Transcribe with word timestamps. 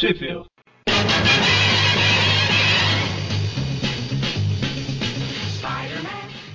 Trip 0.00 0.18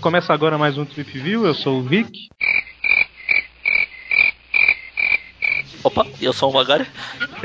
Começa 0.02 0.34
agora 0.34 0.58
mais 0.58 0.80
um 0.80 0.84
Trip 0.84 1.20
View, 1.20 1.46
eu 1.46 1.54
sou 1.54 1.80
o 1.80 1.84
Vic. 1.84 2.10
Opa, 5.84 6.08
eu 6.20 6.34
sou 6.34 6.50
o 6.50 6.54
Magari. 6.56 6.88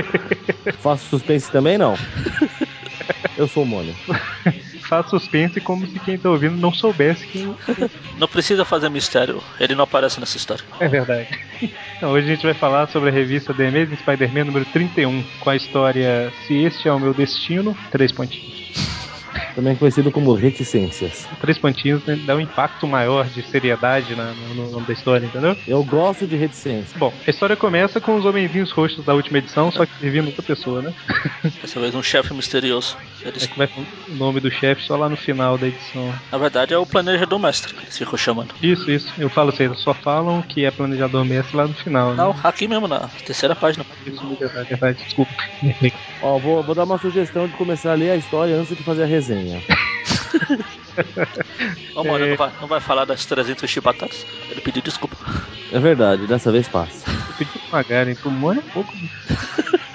Faço 0.80 1.04
suspense 1.10 1.52
também 1.52 1.76
não? 1.76 1.94
Eu 3.36 3.46
sou 3.46 3.64
o 3.64 3.66
Mônio. 3.66 3.94
Faz 4.88 5.10
suspense 5.10 5.60
como 5.60 5.86
se 5.86 6.00
quem 6.00 6.18
tá 6.18 6.30
ouvindo 6.30 6.56
não 6.56 6.72
soubesse 6.72 7.26
quem. 7.26 7.54
Não 8.18 8.26
precisa 8.26 8.64
fazer 8.64 8.88
mistério, 8.88 9.42
ele 9.60 9.74
não 9.74 9.84
aparece 9.84 10.18
nessa 10.18 10.38
história. 10.38 10.64
É 10.80 10.88
verdade. 10.88 11.28
Então, 12.00 12.12
hoje 12.12 12.28
a 12.28 12.34
gente 12.34 12.46
vai 12.46 12.54
falar 12.54 12.86
sobre 12.86 13.10
a 13.10 13.12
revista 13.12 13.52
The 13.52 13.68
Amazing 13.68 13.96
Spider-Man 13.96 14.44
número 14.44 14.64
31, 14.64 15.22
com 15.38 15.50
a 15.50 15.54
história 15.54 16.32
Se 16.46 16.56
Este 16.56 16.88
é 16.88 16.92
o 16.92 16.98
Meu 16.98 17.12
Destino, 17.12 17.76
três 17.90 18.10
pontinhos. 18.10 18.99
Também 19.54 19.76
conhecido 19.76 20.10
como 20.10 20.32
reticências. 20.34 21.26
Três 21.40 21.58
pontinhos 21.58 22.04
né, 22.04 22.16
dá 22.24 22.34
um 22.34 22.40
impacto 22.40 22.86
maior 22.86 23.26
de 23.26 23.42
seriedade 23.42 24.14
na, 24.14 24.32
no 24.54 24.70
nome 24.70 24.86
da 24.86 24.92
história, 24.92 25.26
entendeu? 25.26 25.56
Eu 25.66 25.82
gosto 25.84 26.26
de 26.26 26.36
reticências. 26.36 26.92
Bom, 26.96 27.12
a 27.26 27.30
história 27.30 27.56
começa 27.56 28.00
com 28.00 28.16
os 28.16 28.24
homenzinhos 28.24 28.70
roxos 28.70 29.04
da 29.04 29.14
última 29.14 29.38
edição, 29.38 29.70
só 29.70 29.86
que 29.86 29.92
servindo 29.98 30.26
outra 30.26 30.42
pessoa, 30.42 30.82
né? 30.82 30.94
Dessa 31.60 31.80
vez 31.80 31.94
um 31.94 32.02
chefe 32.02 32.32
misterioso. 32.34 32.96
Eles... 33.22 33.44
É 33.44 33.46
que 33.46 33.58
vai 33.58 33.68
o 34.08 34.14
nome 34.14 34.40
do 34.40 34.50
chefe 34.50 34.82
só 34.82 34.96
lá 34.96 35.08
no 35.08 35.16
final 35.16 35.58
da 35.58 35.68
edição. 35.68 36.12
Na 36.30 36.38
verdade 36.38 36.74
é 36.74 36.78
o 36.78 36.86
planejador 36.86 37.38
mestre, 37.38 37.74
eles 37.80 37.96
ficam 37.96 38.16
chamando. 38.16 38.54
Isso, 38.62 38.90
isso. 38.90 39.12
Eu 39.18 39.28
falo 39.28 39.50
assim, 39.50 39.72
só 39.74 39.94
falam 39.94 40.42
que 40.42 40.64
é 40.64 40.70
planejador 40.70 41.24
mestre 41.24 41.56
lá 41.56 41.66
no 41.66 41.74
final. 41.74 42.14
Não, 42.14 42.32
né? 42.32 42.40
aqui 42.44 42.66
mesmo, 42.66 42.88
na 42.88 43.08
terceira 43.24 43.54
página. 43.54 43.84
Isso, 44.06 44.20
é 44.24 44.36
verdade, 44.36 44.66
é 44.66 44.76
verdade, 44.76 45.04
desculpa. 45.04 45.32
Ó, 46.22 46.38
vou, 46.38 46.62
vou 46.62 46.74
dar 46.74 46.84
uma 46.84 46.98
sugestão 46.98 47.46
de 47.46 47.54
começar 47.54 47.92
a 47.92 47.94
ler 47.94 48.10
a 48.10 48.16
história 48.16 48.54
antes 48.54 48.76
de 48.76 48.82
fazer 48.82 49.04
a 49.04 49.06
resenha. 49.06 49.39
Ô, 51.94 52.04
mano, 52.04 52.26
não, 52.26 52.36
vai, 52.36 52.52
não 52.60 52.68
vai 52.68 52.80
falar 52.80 53.04
das 53.04 53.24
300 53.24 53.68
chibatadas? 53.68 54.26
Ele 54.50 54.60
pediu 54.60 54.82
desculpa. 54.82 55.16
É 55.72 55.78
verdade, 55.78 56.26
dessa 56.26 56.52
vez 56.52 56.68
passa. 56.68 57.10
Eu 57.10 57.34
pedi 57.38 57.50
pro 57.50 57.72
Magaren, 57.72 58.14
pro 58.14 58.30
um 58.30 58.70
pouco. 58.72 58.92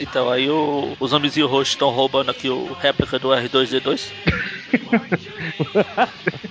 Então, 0.00 0.30
aí 0.30 0.48
o, 0.48 0.96
os 1.00 1.10
zombizinhos 1.10 1.50
roxos 1.50 1.70
estão 1.70 1.90
roubando 1.90 2.30
aqui 2.30 2.48
o 2.48 2.72
réplica 2.74 3.18
do 3.18 3.28
R2D2. 3.28 4.12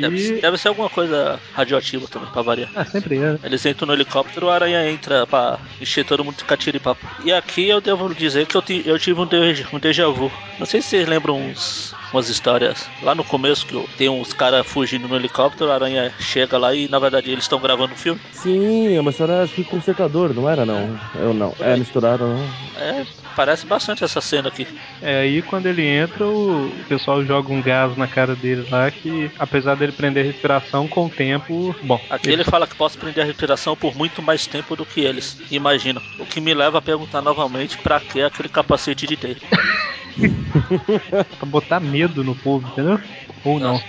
Deve, 0.00 0.40
deve 0.40 0.58
ser 0.58 0.68
alguma 0.68 0.88
coisa 0.88 1.40
radioativa 1.52 2.06
também, 2.08 2.30
pra 2.30 2.42
variar. 2.42 2.70
Ah, 2.74 2.84
sempre 2.84 3.18
é. 3.18 3.38
Eles 3.42 3.64
entram 3.64 3.86
no 3.86 3.94
helicóptero, 3.94 4.46
o 4.46 4.50
Aranha 4.50 4.90
entra 4.90 5.26
pra 5.26 5.58
encher 5.80 6.04
todo 6.04 6.24
mundo 6.24 6.36
de 6.36 6.44
catira 6.44 6.76
e. 6.76 6.80
E 7.24 7.32
aqui 7.32 7.68
eu 7.68 7.80
devo 7.80 8.14
dizer 8.14 8.46
que 8.46 8.56
eu, 8.56 8.62
eu 8.84 8.98
tive 8.98 9.20
um, 9.20 9.26
de, 9.26 9.66
um 9.72 9.78
déjà 9.78 10.08
vu. 10.08 10.30
Não 10.58 10.66
sei 10.66 10.80
se 10.82 10.88
vocês 10.88 11.08
lembram 11.08 11.36
uns, 11.36 11.94
umas 12.14 12.28
histórias 12.28 12.88
lá 13.02 13.12
no 13.12 13.24
começo 13.24 13.66
que 13.66 13.88
tem 13.96 14.08
uns 14.08 14.32
caras 14.32 14.64
fugindo 14.64 15.08
no 15.08 15.16
helicóptero, 15.16 15.68
o 15.68 15.72
Aranha 15.72 16.12
chega 16.20 16.56
lá 16.56 16.72
e 16.72 16.86
na 16.88 16.98
verdade 17.00 17.30
eles 17.30 17.44
estão 17.44 17.58
gravando 17.58 17.92
um 17.92 17.96
filme. 17.96 18.20
Sim, 18.32 18.94
é 18.94 19.00
uma 19.00 19.10
história 19.10 19.42
acho 19.42 19.54
que 19.54 19.64
consertador, 19.64 20.32
não 20.32 20.48
era 20.48 20.64
não? 20.64 20.96
Eu 21.16 21.34
não. 21.34 21.52
É, 21.58 21.76
misturaram, 21.76 22.34
não. 22.34 22.44
É, 22.80 23.04
parece 23.34 23.66
bastante 23.66 24.04
essa 24.04 24.20
cena 24.20 24.48
aqui. 24.48 24.66
É 25.02 25.22
aí 25.22 25.42
quando 25.42 25.66
ele 25.66 25.84
entra, 25.84 26.24
o 26.26 26.70
pessoal 26.88 27.24
joga 27.24 27.52
um 27.52 27.60
gás 27.60 27.96
na 27.96 28.06
cara 28.06 28.36
dele 28.36 28.64
lá 28.70 28.90
que, 28.90 29.30
apesar 29.38 29.74
dele 29.74 29.92
prender 29.92 30.24
a 30.24 30.26
respiração, 30.26 30.86
com 30.86 31.06
o 31.06 31.10
tempo. 31.10 31.74
Bom, 31.82 32.00
Aqui 32.08 32.30
ele 32.30 32.44
fala 32.44 32.66
que 32.66 32.76
posso 32.76 32.96
prender 32.96 33.24
a 33.24 33.26
respiração 33.26 33.74
por 33.74 33.96
muito 33.96 34.22
mais 34.22 34.46
tempo 34.46 34.76
do 34.76 34.86
que 34.86 35.00
eles. 35.00 35.36
Imagina. 35.50 36.00
O 36.18 36.24
que 36.24 36.40
me 36.40 36.54
leva 36.54 36.78
a 36.78 36.82
perguntar 36.82 37.20
novamente 37.20 37.76
pra 37.78 37.98
que 37.98 38.22
aquele 38.22 38.48
capacete 38.48 39.06
de 39.06 39.16
teia. 39.16 39.36
pra 41.38 41.46
botar 41.46 41.80
medo 41.80 42.22
no 42.24 42.36
povo, 42.36 42.66
entendeu? 42.68 42.98
Ou 43.42 43.58
não. 43.60 43.84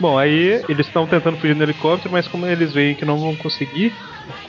Bom, 0.00 0.16
aí 0.18 0.62
eles 0.68 0.86
estão 0.86 1.06
tentando 1.06 1.36
fugir 1.38 1.56
no 1.56 1.62
helicóptero, 1.62 2.12
mas 2.12 2.28
como 2.28 2.46
eles 2.46 2.72
veem 2.72 2.94
que 2.94 3.04
não 3.04 3.18
vão 3.18 3.34
conseguir, 3.34 3.92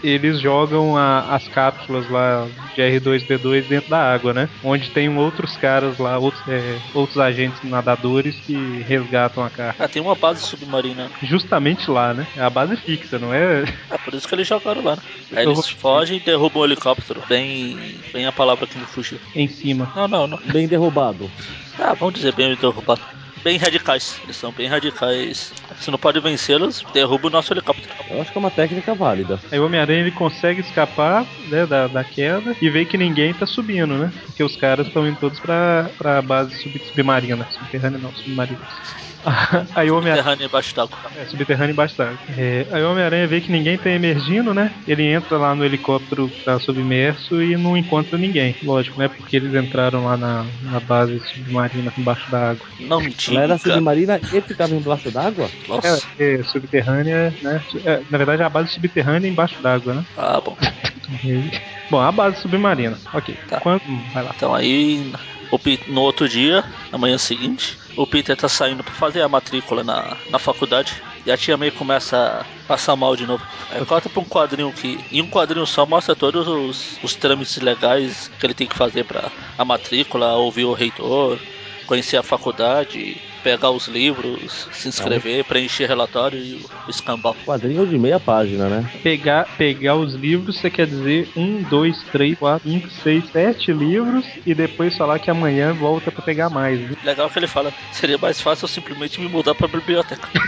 eles 0.03 0.39
jogam 0.39 0.95
a- 0.95 1.35
as 1.35 1.47
cápsulas 1.47 2.07
lá 2.09 2.47
de 2.75 2.81
R2D2 2.81 3.67
dentro 3.67 3.89
da 3.89 3.97
água, 4.13 4.33
né? 4.33 4.47
Onde 4.63 4.89
tem 4.91 5.09
outros 5.17 5.57
caras 5.57 5.97
lá, 5.97 6.17
outros, 6.17 6.47
é, 6.47 6.77
outros 6.93 7.17
agentes 7.17 7.61
nadadores 7.63 8.35
que 8.45 8.53
resgatam 8.87 9.43
a 9.43 9.49
carga. 9.49 9.75
Ah, 9.83 9.87
tem 9.87 10.01
uma 10.01 10.15
base 10.15 10.41
submarina. 10.43 11.09
Justamente 11.23 11.89
lá, 11.89 12.13
né? 12.13 12.27
É 12.35 12.41
a 12.41 12.49
base 12.49 12.75
fixa, 12.77 13.17
não 13.17 13.33
é? 13.33 13.63
É 13.91 13.97
por 13.97 14.13
isso 14.13 14.27
que 14.27 14.35
eles 14.35 14.47
jogaram 14.47 14.83
lá, 14.83 14.95
né? 14.95 15.01
Aí 15.35 15.45
eles 15.45 15.69
fogem 15.69 16.17
e 16.17 16.19
derrubam 16.19 16.61
o 16.61 16.65
helicóptero. 16.65 17.21
Bem. 17.27 17.99
Bem 18.13 18.25
a 18.25 18.31
palavra 18.31 18.65
que 18.67 18.77
me 18.77 18.85
fugiu. 18.85 19.19
em 19.35 19.47
cima. 19.47 19.91
Não, 19.95 20.07
não, 20.07 20.27
não. 20.27 20.39
Bem 20.51 20.67
derrubado. 20.67 21.29
Ah, 21.77 21.93
vamos 21.93 22.13
dizer 22.15 22.33
bem 22.33 22.55
derrubado. 22.55 23.01
Bem 23.43 23.57
radicais. 23.57 24.19
Eles 24.23 24.35
são 24.35 24.51
bem 24.51 24.67
radicais. 24.67 25.53
Se 25.79 25.89
não 25.89 25.97
pode 25.97 26.19
vencê-los, 26.19 26.83
derruba 26.93 27.27
o 27.27 27.29
nosso 27.29 27.53
helicóptero. 27.53 27.89
Eu 28.09 28.21
acho 28.21 28.31
que 28.31 28.37
é 28.37 28.41
uma 28.41 28.51
técnica 28.51 28.93
válida. 28.93 29.39
Aí 29.51 29.59
o 29.59 29.65
Homem-Aranha 29.65 30.01
ele 30.01 30.11
consegue 30.11 30.61
escapar 30.61 31.25
né, 31.47 31.65
da, 31.65 31.87
da 31.87 32.03
queda 32.03 32.55
e 32.61 32.69
vê 32.69 32.85
que 32.85 32.97
ninguém 32.97 33.33
tá 33.33 33.45
subindo, 33.45 33.95
né? 33.95 34.11
Porque 34.25 34.43
os 34.43 34.55
caras 34.55 34.87
estão 34.87 35.07
indo 35.07 35.19
todos 35.19 35.39
pra, 35.39 35.89
pra 35.97 36.21
base 36.21 36.55
sub, 36.61 36.77
submarina. 36.79 37.47
Subterrânea 37.51 37.99
não, 37.99 38.11
submarina. 38.11 38.59
Aí 39.75 39.91
o 39.91 39.97
Homem-Aranha. 39.97 40.23
Terrâneo 40.23 40.45
embaixo 40.45 40.75
d'água. 40.75 40.97
É, 41.17 41.25
subterrâneo 41.25 41.73
embaixo 41.73 41.97
d'água. 41.97 42.17
É, 42.37 42.65
aí 42.71 42.83
o 42.83 42.91
Homem-Aranha 42.91 43.27
vê 43.27 43.41
que 43.41 43.51
ninguém 43.51 43.77
tá 43.77 43.89
emergindo, 43.89 44.53
né? 44.53 44.71
Ele 44.87 45.03
entra 45.03 45.37
lá 45.37 45.53
no 45.53 45.65
helicóptero 45.65 46.29
que 46.29 46.43
tá 46.43 46.59
submerso 46.59 47.41
e 47.41 47.57
não 47.57 47.75
encontra 47.75 48.17
ninguém. 48.17 48.55
Lógico, 48.63 48.99
né? 48.99 49.07
Porque 49.07 49.35
eles 49.35 49.53
entraram 49.53 50.05
lá 50.05 50.17
na, 50.17 50.45
na 50.63 50.79
base 50.79 51.19
submarina 51.19 51.91
embaixo 51.97 52.29
da 52.31 52.51
água. 52.51 52.65
Não 52.79 52.97
Ela 52.97 53.09
mentira. 53.09 53.41
era 53.41 53.57
submarina 53.57 54.19
e 54.33 54.41
ficava 54.41 54.73
embaixo 54.73 55.11
d'água? 55.11 55.49
Nossa. 55.69 56.01
É, 56.17 56.35
é, 56.39 56.43
subterrânea, 56.43 57.37
né? 57.41 57.63
É, 57.85 58.01
na 58.09 58.17
verdade, 58.17 58.41
é 58.41 58.45
a 58.45 58.49
base 58.49 58.73
subterrânea 58.73 59.29
embaixo 59.29 59.61
d'água, 59.61 59.93
né? 59.93 60.03
Ah, 60.15 60.41
bom. 60.41 60.55
Bom, 61.89 61.99
a 61.99 62.11
base 62.11 62.41
submarina. 62.41 63.01
Ok. 63.11 63.35
Tá. 63.47 63.59
Quando, 63.59 63.81
hum, 63.85 64.09
vai 64.13 64.23
lá. 64.23 64.31
Então 64.35 64.53
aí, 64.53 65.11
o 65.49 65.57
Pe- 65.57 65.79
no 65.87 66.01
outro 66.01 66.29
dia, 66.29 66.63
na 66.91 66.97
manhã 66.99 67.17
seguinte, 67.17 67.77
o 67.95 68.05
Peter 68.05 68.35
tá 68.35 68.47
saindo 68.47 68.83
pra 68.83 68.93
fazer 68.93 69.21
a 69.21 69.29
matrícula 69.29 69.83
na, 69.83 70.21
na 70.29 70.37
faculdade. 70.37 71.03
E 71.25 71.31
a 71.31 71.37
tia 71.37 71.57
May 71.57 71.71
começa 71.71 72.15
a 72.41 72.45
passar 72.67 72.95
mal 72.95 73.15
de 73.15 73.25
novo. 73.25 73.47
Aí 73.67 73.83
corta 73.85 74.09
pra 74.09 74.21
um 74.21 74.25
quadrinho 74.25 74.71
que. 74.71 75.03
Em 75.11 75.21
um 75.21 75.27
quadrinho 75.27 75.65
só 75.65 75.85
mostra 75.85 76.15
todos 76.15 76.47
os, 76.47 76.99
os 77.01 77.15
trâmites 77.17 77.57
legais 77.57 78.29
que 78.37 78.45
ele 78.45 78.53
tem 78.53 78.67
que 78.67 78.75
fazer 78.75 79.03
pra 79.05 79.33
a 79.57 79.65
matrícula, 79.65 80.35
ouvir 80.35 80.65
o 80.65 80.73
reitor, 80.73 81.43
conhecer 81.85 82.17
a 82.17 82.23
faculdade, 82.23 83.21
pegar 83.43 83.71
os 83.71 83.87
livros, 83.87 84.67
se 84.71 84.87
inscrever, 84.87 85.43
preencher 85.45 85.87
relatório 85.87 86.39
e 86.39 86.65
escambau. 86.87 87.35
Quadrinho 87.45 87.85
de 87.85 87.97
meia 87.97 88.19
página, 88.19 88.67
né? 88.67 88.89
Pegar, 89.01 89.47
pegar 89.57 89.95
os 89.95 90.13
livros, 90.13 90.59
você 90.59 90.69
quer 90.69 90.87
dizer 90.87 91.29
um, 91.35 91.61
dois, 91.63 92.01
três, 92.11 92.37
quatro, 92.37 92.69
cinco, 92.69 92.89
seis, 92.89 93.23
sete 93.31 93.71
livros 93.71 94.25
e 94.45 94.53
depois 94.53 94.95
falar 94.97 95.19
que 95.19 95.29
amanhã 95.29 95.73
volta 95.73 96.11
pra 96.11 96.21
pegar 96.21 96.49
mais. 96.49 96.79
Né? 96.79 96.95
Legal 97.03 97.29
que 97.29 97.39
ele 97.39 97.47
fala, 97.47 97.73
seria 97.91 98.17
mais 98.17 98.41
fácil 98.41 98.65
eu 98.65 98.69
simplesmente 98.69 99.19
me 99.19 99.27
mudar 99.27 99.55
pra 99.55 99.67
biblioteca. 99.67 100.27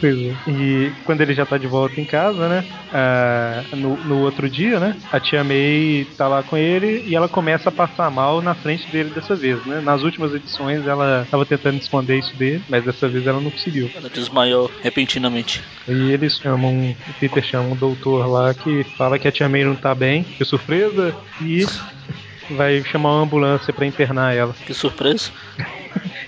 Pois 0.00 0.16
é. 0.16 0.34
E 0.48 0.92
quando 1.04 1.20
ele 1.20 1.34
já 1.34 1.44
tá 1.44 1.58
de 1.58 1.66
volta 1.66 2.00
em 2.00 2.04
casa, 2.06 2.48
né? 2.48 2.64
ah, 2.92 3.62
no, 3.72 3.96
no 3.96 4.20
outro 4.20 4.48
dia, 4.48 4.80
né? 4.80 4.96
A 5.12 5.20
tia 5.20 5.44
May 5.44 6.06
tá 6.16 6.28
lá 6.28 6.42
com 6.42 6.56
ele 6.56 7.04
e 7.06 7.14
ela 7.14 7.28
começa 7.28 7.68
a 7.68 7.72
passar 7.72 8.10
mal 8.10 8.42
na 8.42 8.54
frente 8.54 8.90
dele 8.90 9.10
dessa 9.10 9.34
vez, 9.34 9.64
né? 9.66 9.80
Nas 9.80 10.02
últimas 10.02 10.34
edições 10.34 10.86
ela 10.86 11.26
tava 11.30 11.46
tentando 11.46 11.69
esconder 11.78 12.18
isso 12.18 12.34
dele, 12.36 12.62
mas 12.68 12.84
dessa 12.84 13.08
vez 13.08 13.26
ela 13.26 13.40
não 13.40 13.50
conseguiu. 13.50 13.90
Ela 13.94 14.08
desmaiou 14.08 14.70
repentinamente. 14.82 15.62
E 15.88 16.12
eles 16.12 16.38
chamam, 16.38 16.96
o 17.08 17.12
Peter 17.18 17.42
chama 17.42 17.68
um 17.68 17.76
doutor 17.76 18.26
lá 18.26 18.52
que 18.54 18.84
fala 18.96 19.18
que 19.18 19.28
a 19.28 19.32
tia 19.32 19.48
May 19.48 19.64
não 19.64 19.76
tá 19.76 19.94
bem, 19.94 20.24
que 20.24 20.44
surpresa, 20.44 21.14
e 21.40 21.66
vai 22.50 22.82
chamar 22.84 23.14
uma 23.14 23.22
ambulância 23.22 23.72
pra 23.72 23.86
internar 23.86 24.34
ela. 24.34 24.54
Que 24.66 24.74
surpresa. 24.74 25.30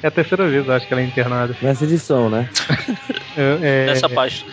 É 0.02 0.08
a 0.08 0.10
terceira 0.10 0.48
vez, 0.48 0.68
acho 0.68 0.88
que 0.88 0.92
ela 0.92 1.00
é 1.00 1.04
internada. 1.04 1.56
Nessa 1.62 1.84
edição, 1.84 2.28
né? 2.28 2.48
É, 3.34 3.58
é, 3.62 3.86
Nessa 3.86 4.10
página. 4.10 4.50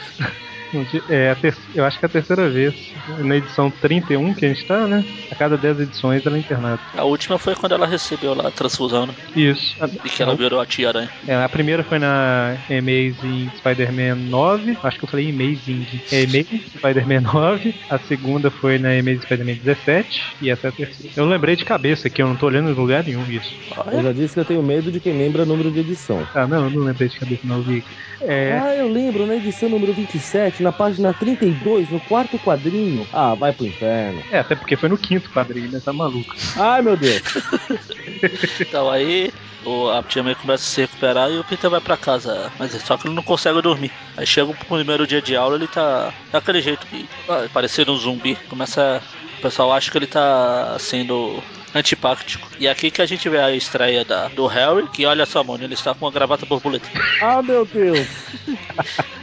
É 1.10 1.32
a 1.32 1.36
ter- 1.36 1.56
eu 1.76 1.84
acho 1.86 1.98
que 2.00 2.06
é 2.06 2.08
a 2.08 2.10
terceira 2.10 2.50
vez. 2.50 2.76
Na 3.20 3.36
edição 3.38 3.70
31 3.72 4.34
que 4.34 4.46
a 4.46 4.50
gente 4.50 4.66
tá, 4.66 4.88
né? 4.88 5.04
A 5.32 5.36
cada 5.36 5.58
10 5.58 5.80
edições 5.82 6.26
ela 6.26 6.36
é 6.38 6.40
internada. 6.40 6.80
A 6.96 7.04
última 7.04 7.38
foi 7.38 7.56
quando 7.56 7.74
ela 7.74 7.86
recebeu 7.88 8.34
lá 8.34 8.48
a 8.48 8.52
transfusão, 8.52 9.06
né? 9.08 9.14
Isso. 9.36 9.76
A, 9.82 9.88
E 9.88 10.10
que 10.10 10.22
ela 10.22 10.36
virou 10.36 10.60
a 10.60 10.66
tia 10.66 10.90
aranha. 10.90 11.10
é, 11.28 11.36
a 11.36 11.50
primeira 11.50 11.84
foi 11.84 12.00
na 12.00 12.56
Amazing 12.70 13.52
Spider-Man 13.58 14.16
9. 14.16 14.78
Acho 14.84 14.98
que 15.00 15.06
eu 15.06 15.10
falei 15.10 15.30
Amazing. 15.30 15.86
É 16.12 16.24
Amazing 16.24 16.64
Spider-Man 16.78 17.22
9. 17.22 17.76
A 17.90 17.98
segunda 18.00 18.50
foi 18.52 18.78
na 18.78 18.90
Amazing 18.90 19.22
Spider-Man 19.22 19.56
17. 19.64 20.24
E 20.42 20.50
essa 20.50 20.68
é 20.68 20.70
a 20.70 20.72
terceira. 20.74 21.14
Eu 21.16 21.26
lembrei 21.26 21.56
de 21.56 21.66
cabeça 21.66 22.08
aqui, 22.08 22.22
eu 22.22 22.28
não 22.28 22.36
tô 22.36 22.46
olhando 22.48 22.70
em 22.70 22.74
lugar 22.74 23.04
nenhum 23.04 23.24
isso. 23.30 23.54
Eu 23.92 24.04
já 24.04 24.12
disse 24.12 24.34
que 24.34 24.40
eu 24.40 24.46
tenho 24.46 24.64
medo 24.64 24.92
de 24.92 25.00
quem 25.00 25.18
lembra 25.18 25.46
número 25.46 25.72
de 25.72 25.80
edição. 25.80 26.26
Ah, 26.34 26.48
não, 26.48 26.66
eu 26.66 26.70
não 26.70 26.84
lembrei 26.84 27.10
de 27.10 27.20
cabeça 27.20 27.42
não, 27.44 27.62
vi. 27.62 27.84
É, 28.22 28.60
Ah, 28.62 28.76
eu 28.76 28.92
lembro, 28.92 29.26
na 29.26 29.36
edição 29.36 29.70
número 29.70 29.94
27 29.94 30.59
na 30.64 30.72
página 30.72 31.14
32, 31.14 31.90
no 31.90 32.00
quarto 32.02 32.38
quadrinho. 32.40 33.08
Ah, 33.12 33.36
vai 33.36 33.52
pro 33.54 33.66
inferno. 33.66 34.24
É, 34.32 34.40
até 34.40 34.56
porque 34.56 34.76
foi 34.76 34.90
no 34.90 34.98
quinto 34.98 35.30
quadrinho, 35.30 35.72
né? 35.72 35.82
Tá 35.84 35.94
maluco. 35.94 36.36
Ai, 36.58 36.82
meu 36.82 36.98
Deus. 36.98 37.22
Então 38.60 38.90
aí 38.90 39.32
o, 39.66 39.90
a 39.90 40.04
tia 40.04 40.24
May 40.24 40.36
começa 40.36 40.64
a 40.64 40.68
se 40.68 40.82
recuperar 40.82 41.30
e 41.32 41.40
o 41.40 41.44
Peter 41.44 41.70
vai 41.70 41.82
pra 41.82 41.98
casa. 41.98 42.52
Mas 42.58 42.72
só 42.72 42.98
que 42.98 43.08
ele 43.08 43.16
não 43.16 43.24
consegue 43.24 43.62
dormir. 43.62 43.92
Aí 44.18 44.26
chega 44.26 44.52
o 44.52 44.56
primeiro 44.56 45.08
dia 45.08 45.22
de 45.22 45.36
aula, 45.36 45.56
ele 45.56 45.68
tá 45.68 46.14
daquele 46.32 46.62
jeito 46.62 46.86
que 46.88 47.08
ah, 47.28 47.48
parecendo 47.54 47.94
um 47.94 47.98
zumbi. 47.98 48.36
Começa. 48.50 49.02
O 49.38 49.42
pessoal 49.42 49.72
acha 49.72 49.90
que 49.90 49.98
ele 49.98 50.08
tá 50.08 50.76
sendo 50.80 51.42
antipático. 51.74 52.48
E 52.60 52.68
é 52.68 52.72
aqui 52.72 52.92
que 52.92 53.02
a 53.02 53.06
gente 53.06 53.30
vê 53.30 53.40
a 53.40 53.56
estreia 53.56 54.04
da, 54.04 54.28
do 54.28 54.48
Harry, 54.48 54.88
que 54.90 55.06
olha 55.06 55.26
só, 55.26 55.44
mano, 55.44 55.64
ele 55.64 55.74
está 55.74 55.94
com 55.94 56.06
uma 56.06 56.12
gravata 56.12 56.46
borboleta. 56.46 56.90
Ah, 57.22 57.42
meu 57.42 57.66
Deus. 57.66 58.06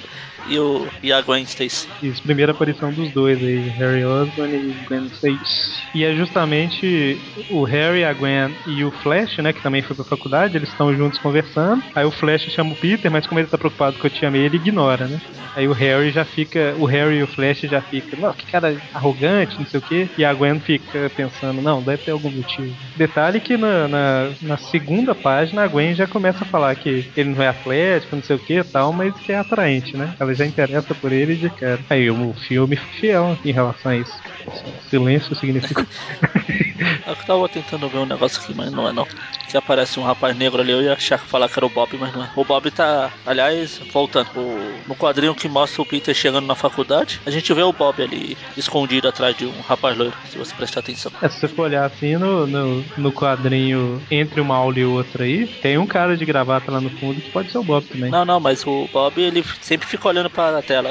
E, 0.48 0.58
o, 0.58 0.86
e 1.02 1.12
a 1.12 1.20
Gwen 1.20 1.42
Stacy. 1.42 1.88
Isso, 2.02 2.22
primeira 2.22 2.52
aparição 2.52 2.92
dos 2.92 3.10
dois 3.12 3.42
aí, 3.42 3.68
Harry 3.70 4.04
Osborn 4.04 4.54
e 4.54 4.74
Gwen 4.86 5.06
Stacy. 5.06 5.86
E 5.94 6.04
é 6.04 6.14
justamente 6.14 7.18
o 7.50 7.64
Harry, 7.64 8.04
a 8.04 8.12
Gwen 8.12 8.54
e 8.66 8.84
o 8.84 8.90
Flash, 8.90 9.38
né, 9.38 9.52
que 9.52 9.62
também 9.62 9.82
foi 9.82 9.96
pra 9.96 10.04
faculdade, 10.04 10.56
eles 10.56 10.68
estão 10.68 10.94
juntos 10.94 11.18
conversando. 11.18 11.82
Aí 11.94 12.04
o 12.04 12.10
Flash 12.10 12.42
chama 12.50 12.72
o 12.72 12.76
Peter, 12.76 13.10
mas 13.10 13.26
como 13.26 13.40
ele 13.40 13.48
tá 13.48 13.58
preocupado 13.58 13.96
com 13.98 14.06
a 14.06 14.10
tia 14.10 14.30
May, 14.30 14.40
ele 14.40 14.56
ignora, 14.56 15.06
né? 15.06 15.20
Aí 15.56 15.66
o 15.66 15.72
Harry 15.72 16.10
já 16.10 16.22
fica, 16.22 16.74
o 16.78 16.84
Harry 16.84 17.16
e 17.16 17.22
o 17.22 17.26
Flash 17.26 17.62
já 17.62 17.80
fica, 17.80 18.14
não, 18.14 18.32
que 18.34 18.44
cara 18.44 18.76
arrogante, 18.92 19.58
não 19.58 19.64
sei 19.64 19.80
o 19.80 19.82
quê. 19.82 20.06
E 20.18 20.24
a 20.24 20.34
Gwen 20.34 20.60
fica 20.60 21.10
pensando, 21.16 21.62
não, 21.62 21.82
deve 21.82 22.02
ter 22.02 22.10
algum 22.10 22.30
motivo. 22.30 22.76
Detalhe 22.94 23.40
que 23.40 23.56
na, 23.56 23.88
na, 23.88 24.30
na 24.42 24.56
segunda 24.58 25.14
página 25.14 25.64
a 25.64 25.66
Gwen 25.66 25.94
já 25.94 26.06
começa 26.06 26.44
a 26.44 26.46
falar 26.46 26.74
que 26.74 27.06
ele 27.16 27.30
não 27.30 27.42
é 27.42 27.48
atlético, 27.48 28.16
não 28.16 28.22
sei 28.22 28.36
o 28.36 28.38
que 28.38 28.62
tal, 28.64 28.92
mas 28.92 29.14
que 29.14 29.32
é 29.32 29.38
atraente, 29.38 29.96
né? 29.96 30.14
Ela 30.20 30.34
já 30.36 30.46
interessa 30.46 30.94
por 30.94 31.12
ele 31.12 31.34
de 31.34 31.50
cara. 31.50 31.80
Aí 31.88 32.10
o 32.10 32.32
filme 32.34 32.76
fiel 32.76 33.36
em 33.44 33.52
relação 33.52 33.92
a 33.92 33.96
isso. 33.96 34.14
Silêncio 34.88 35.34
significa. 35.34 35.86
Eu 37.06 37.16
tava 37.16 37.48
tentando 37.48 37.88
ver 37.88 37.98
um 37.98 38.06
negócio 38.06 38.40
aqui, 38.40 38.52
mas 38.54 38.70
não 38.70 38.88
é 38.88 38.92
não. 38.92 39.06
Que 39.48 39.56
aparece 39.56 39.98
um 39.98 40.02
rapaz 40.02 40.36
negro 40.36 40.60
ali, 40.60 40.72
eu 40.72 40.82
ia 40.82 40.92
achar 40.92 41.18
que 41.18 41.28
falar 41.28 41.48
que 41.48 41.58
era 41.58 41.64
o 41.64 41.70
Bob, 41.70 41.96
mas 41.98 42.12
não 42.12 42.24
é. 42.24 42.30
O 42.34 42.44
Bob 42.44 42.70
tá, 42.70 43.10
aliás, 43.24 43.80
voltando. 43.92 44.28
O, 44.34 44.58
no 44.88 44.94
quadrinho 44.94 45.34
que 45.34 45.48
mostra 45.48 45.82
o 45.82 45.86
Peter 45.86 46.14
chegando 46.14 46.46
na 46.46 46.54
faculdade, 46.54 47.20
a 47.24 47.30
gente 47.30 47.52
vê 47.54 47.62
o 47.62 47.72
Bob 47.72 48.02
ali 48.02 48.36
escondido 48.56 49.08
atrás 49.08 49.36
de 49.36 49.46
um 49.46 49.60
rapaz 49.60 49.96
loiro, 49.96 50.14
se 50.28 50.36
você 50.36 50.54
prestar 50.54 50.80
atenção. 50.80 51.12
É, 51.22 51.28
se 51.28 51.40
você 51.40 51.48
for 51.48 51.62
olhar 51.62 51.84
assim 51.84 52.16
no, 52.16 52.46
no, 52.46 52.84
no 52.96 53.12
quadrinho 53.12 54.02
entre 54.10 54.40
uma 54.40 54.56
aula 54.56 54.78
e 54.78 54.84
outra 54.84 55.24
aí, 55.24 55.46
tem 55.46 55.78
um 55.78 55.86
cara 55.86 56.16
de 56.16 56.24
gravata 56.24 56.70
lá 56.70 56.80
no 56.80 56.90
fundo 56.90 57.20
que 57.20 57.30
pode 57.30 57.50
ser 57.50 57.58
o 57.58 57.64
Bob 57.64 57.84
também. 57.86 58.10
Não, 58.10 58.24
não, 58.24 58.40
mas 58.40 58.66
o 58.66 58.88
Bob 58.92 59.20
ele 59.20 59.44
sempre 59.60 59.86
fica 59.86 60.08
olhando 60.08 60.25
pra 60.30 60.60
tela. 60.62 60.90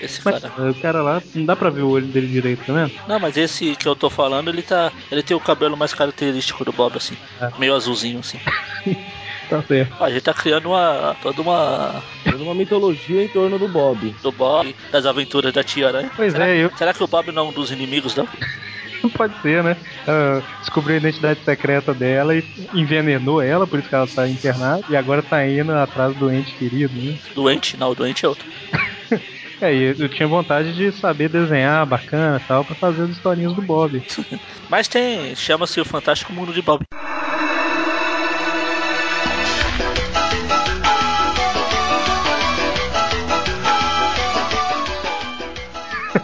Esse 0.00 0.20
Mas 0.24 0.40
cara. 0.42 0.70
o 0.70 0.74
cara 0.74 1.02
lá, 1.02 1.22
não 1.34 1.46
dá 1.46 1.56
pra 1.56 1.70
ver 1.70 1.82
o 1.82 1.88
olho 1.90 2.06
dele 2.06 2.26
direito, 2.26 2.64
tá 2.66 2.72
vendo? 2.72 2.92
Não, 3.08 3.18
mas 3.18 3.36
esse 3.36 3.74
que 3.76 3.88
eu 3.88 3.96
tô 3.96 4.10
falando, 4.10 4.48
ele 4.50 4.60
tá. 4.62 4.92
Ele 5.10 5.22
tem 5.22 5.36
o 5.36 5.40
cabelo 5.40 5.76
mais 5.76 5.94
característico 5.94 6.64
do 6.64 6.72
Bob, 6.72 6.96
assim. 6.96 7.16
É. 7.40 7.50
Meio 7.58 7.74
azulzinho, 7.74 8.18
assim. 8.20 8.38
Tá 9.46 9.60
certo. 9.62 10.02
A 10.02 10.08
gente 10.10 10.22
tá 10.22 10.32
criando 10.32 10.70
uma. 10.70 11.14
toda 11.22 11.42
uma. 11.42 12.02
Toda 12.24 12.42
uma 12.42 12.54
mitologia 12.54 13.22
em 13.22 13.28
torno 13.28 13.58
do 13.58 13.68
Bob. 13.68 14.14
do 14.22 14.32
Bob, 14.32 14.74
das 14.90 15.04
aventuras 15.04 15.52
da 15.52 15.62
tia 15.62 15.88
Aranha. 15.88 16.10
Pois 16.16 16.32
será, 16.32 16.48
é, 16.48 16.64
eu- 16.64 16.72
será 16.78 16.94
que 16.94 17.04
o 17.04 17.06
Bob 17.06 17.30
não 17.30 17.44
é 17.44 17.48
um 17.50 17.52
dos 17.52 17.70
inimigos, 17.70 18.14
não? 18.16 18.26
Pode 19.10 19.40
ser, 19.40 19.62
né? 19.62 19.76
Ela 20.06 20.42
descobriu 20.60 20.96
a 20.96 20.98
identidade 20.98 21.44
secreta 21.44 21.94
dela 21.94 22.34
e 22.34 22.44
envenenou 22.74 23.40
ela, 23.40 23.66
por 23.66 23.78
isso 23.78 23.88
que 23.88 23.94
ela 23.94 24.06
tá 24.06 24.28
internada. 24.28 24.82
E 24.88 24.96
agora 24.96 25.22
tá 25.22 25.46
indo 25.46 25.72
atrás 25.72 26.14
do 26.16 26.30
ente 26.30 26.56
querido, 26.56 26.94
né? 26.94 27.14
Doente? 27.34 27.76
Não, 27.76 27.94
doente 27.94 28.24
é 28.24 28.28
outro. 28.28 28.46
É, 29.60 29.72
eu 29.72 30.08
tinha 30.10 30.28
vontade 30.28 30.74
de 30.74 30.92
saber 30.92 31.30
desenhar 31.30 31.86
bacana 31.86 32.38
e 32.42 32.46
tal, 32.46 32.64
pra 32.64 32.74
fazer 32.74 33.04
as 33.04 33.10
historinhas 33.10 33.54
do 33.54 33.62
Bob. 33.62 34.02
Mas 34.68 34.88
tem. 34.88 35.34
chama-se 35.34 35.80
o 35.80 35.84
Fantástico 35.84 36.32
Mundo 36.34 36.52
de 36.52 36.60
Bob. 36.60 36.84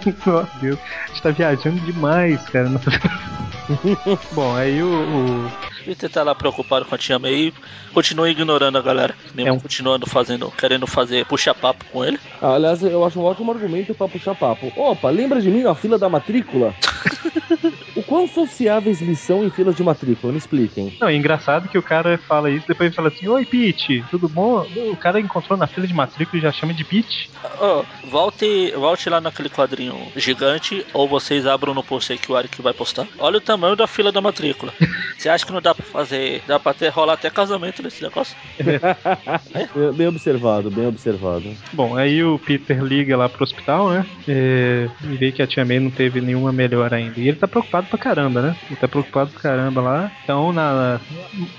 Meu 0.07 0.47
Deus, 0.61 0.79
a 1.05 1.09
gente 1.09 1.23
tá 1.23 1.31
viajando 1.31 1.81
demais, 1.81 2.43
cara. 2.49 2.69
Bom, 4.33 4.55
aí 4.57 4.83
o, 4.83 4.89
o- 4.89 5.51
Peter 5.85 6.11
tá 6.11 6.23
lá 6.23 6.35
preocupado 6.35 6.85
com 6.85 6.95
a 6.95 6.99
tia 6.99 7.19
May 7.19 7.49
e 7.49 7.55
continua 7.93 8.31
ignorando 8.31 8.79
a 8.79 8.83
galera. 8.83 9.15
Mesmo 9.35 9.49
É 9.49 9.53
um- 9.53 9.59
continuando 9.61 10.07
fazendo, 10.07 10.51
querendo 10.51 10.87
fazer, 10.87 11.25
puxar 11.27 11.55
papo 11.55 11.85
com 11.93 12.05
ele. 12.05 12.19
Ah, 12.41 12.55
aliás, 12.55 12.83
eu 12.83 13.05
acho 13.05 13.19
um 13.21 13.25
ótimo 13.25 13.51
argumento 13.53 13.95
pra 13.95 14.09
puxar 14.09 14.35
papo. 14.35 14.73
Opa, 14.77 15.11
lembra 15.11 15.41
de 15.41 15.51
mim 15.51 15.63
na 15.63 15.75
fila 15.75 15.99
da 15.99 16.09
matrícula? 16.09 16.75
o 17.97 18.03
quão 18.03 18.27
sociáveis 18.27 19.01
eles 19.03 19.19
são 19.21 19.45
em 19.45 19.51
filas 19.51 19.75
de 19.77 19.83
matrícula? 19.83 20.33
Me 20.33 20.39
expliquem. 20.39 20.97
Não, 21.01 21.09
é 21.09 21.15
engraçado 21.15 21.69
que 21.69 21.79
o 21.79 21.83
cara 21.83 22.19
fala 22.19 22.51
isso, 22.51 22.67
depois 22.67 22.89
ele 22.89 22.97
fala 22.97 23.09
assim, 23.09 23.29
Oi 23.29 23.45
Pete, 23.45 24.05
tudo 24.11 24.29
bom? 24.29 24.67
O 24.91 24.97
cara 24.97 25.21
encontrou 25.21 25.59
na 25.59 25.67
fila 25.67 25.87
de 25.87 25.95
matrícula 25.95 26.39
e 26.39 26.43
já 26.43 26.53
chama 26.53 26.75
de 26.75 26.85
Pete. 26.85 27.31
Ó, 27.59 27.83
volte, 28.11 28.73
volte 28.73 29.09
lá 29.11 29.21
naquele 29.21 29.49
quadrinho 29.49 29.95
gigante, 30.17 30.85
ou 30.93 31.09
vocês 31.09 31.47
abram 31.47 31.75
no 31.75 31.83
post 31.83 32.13
aí 32.13 32.19
que 32.19 32.31
o 32.31 32.39
Eric 32.39 32.61
vai 32.63 32.73
postar. 32.73 33.07
Olha 33.19 33.39
o 33.39 33.41
tamanho 33.41 33.77
da 33.77 33.87
fila 33.87 34.13
da 34.13 34.21
matrícula. 34.21 34.73
Você 35.21 35.29
acha 35.29 35.45
que 35.45 35.53
não 35.53 35.61
dá 35.61 35.70
pra 35.75 35.85
fazer, 35.85 36.43
dá 36.47 36.59
pra 36.59 36.73
ter, 36.75 36.89
rolar 36.89 37.15
até 37.15 37.31
casamento 37.31 37.83
nesse 37.83 38.03
negócio? 38.03 38.37
Bem- 38.63 38.81
Bem 39.95 40.07
observado, 40.09 40.71
bem 40.71 40.87
observado. 40.87 41.45
Bom, 41.73 41.97
aí 41.97 42.23
o 42.23 42.39
Peter 42.39 42.83
liga 42.83 43.17
lá 43.17 43.29
pro 43.29 43.43
hospital, 43.45 43.91
né? 43.91 44.07
é, 44.29 44.89
e 45.05 45.17
vê 45.17 45.33
que 45.33 45.43
a 45.43 45.47
tia 45.47 45.65
May 45.65 45.81
não 45.81 45.91
teve 45.91 46.21
nenhuma 46.21 46.53
melhora 46.53 46.97
ainda. 46.97 47.19
E 47.21 47.29
ele 47.29 47.37
tá 47.37 47.47
preocupado 47.49 47.87
pra 47.89 47.99
caramba, 47.99 48.41
né? 48.43 48.57
Ele 48.69 48.77
tá 48.77 48.89
preocupado 48.89 49.31
pra 49.31 49.41
caramba 49.41 49.81
lá. 49.81 50.13
Então, 50.25 50.53
na, 50.53 51.01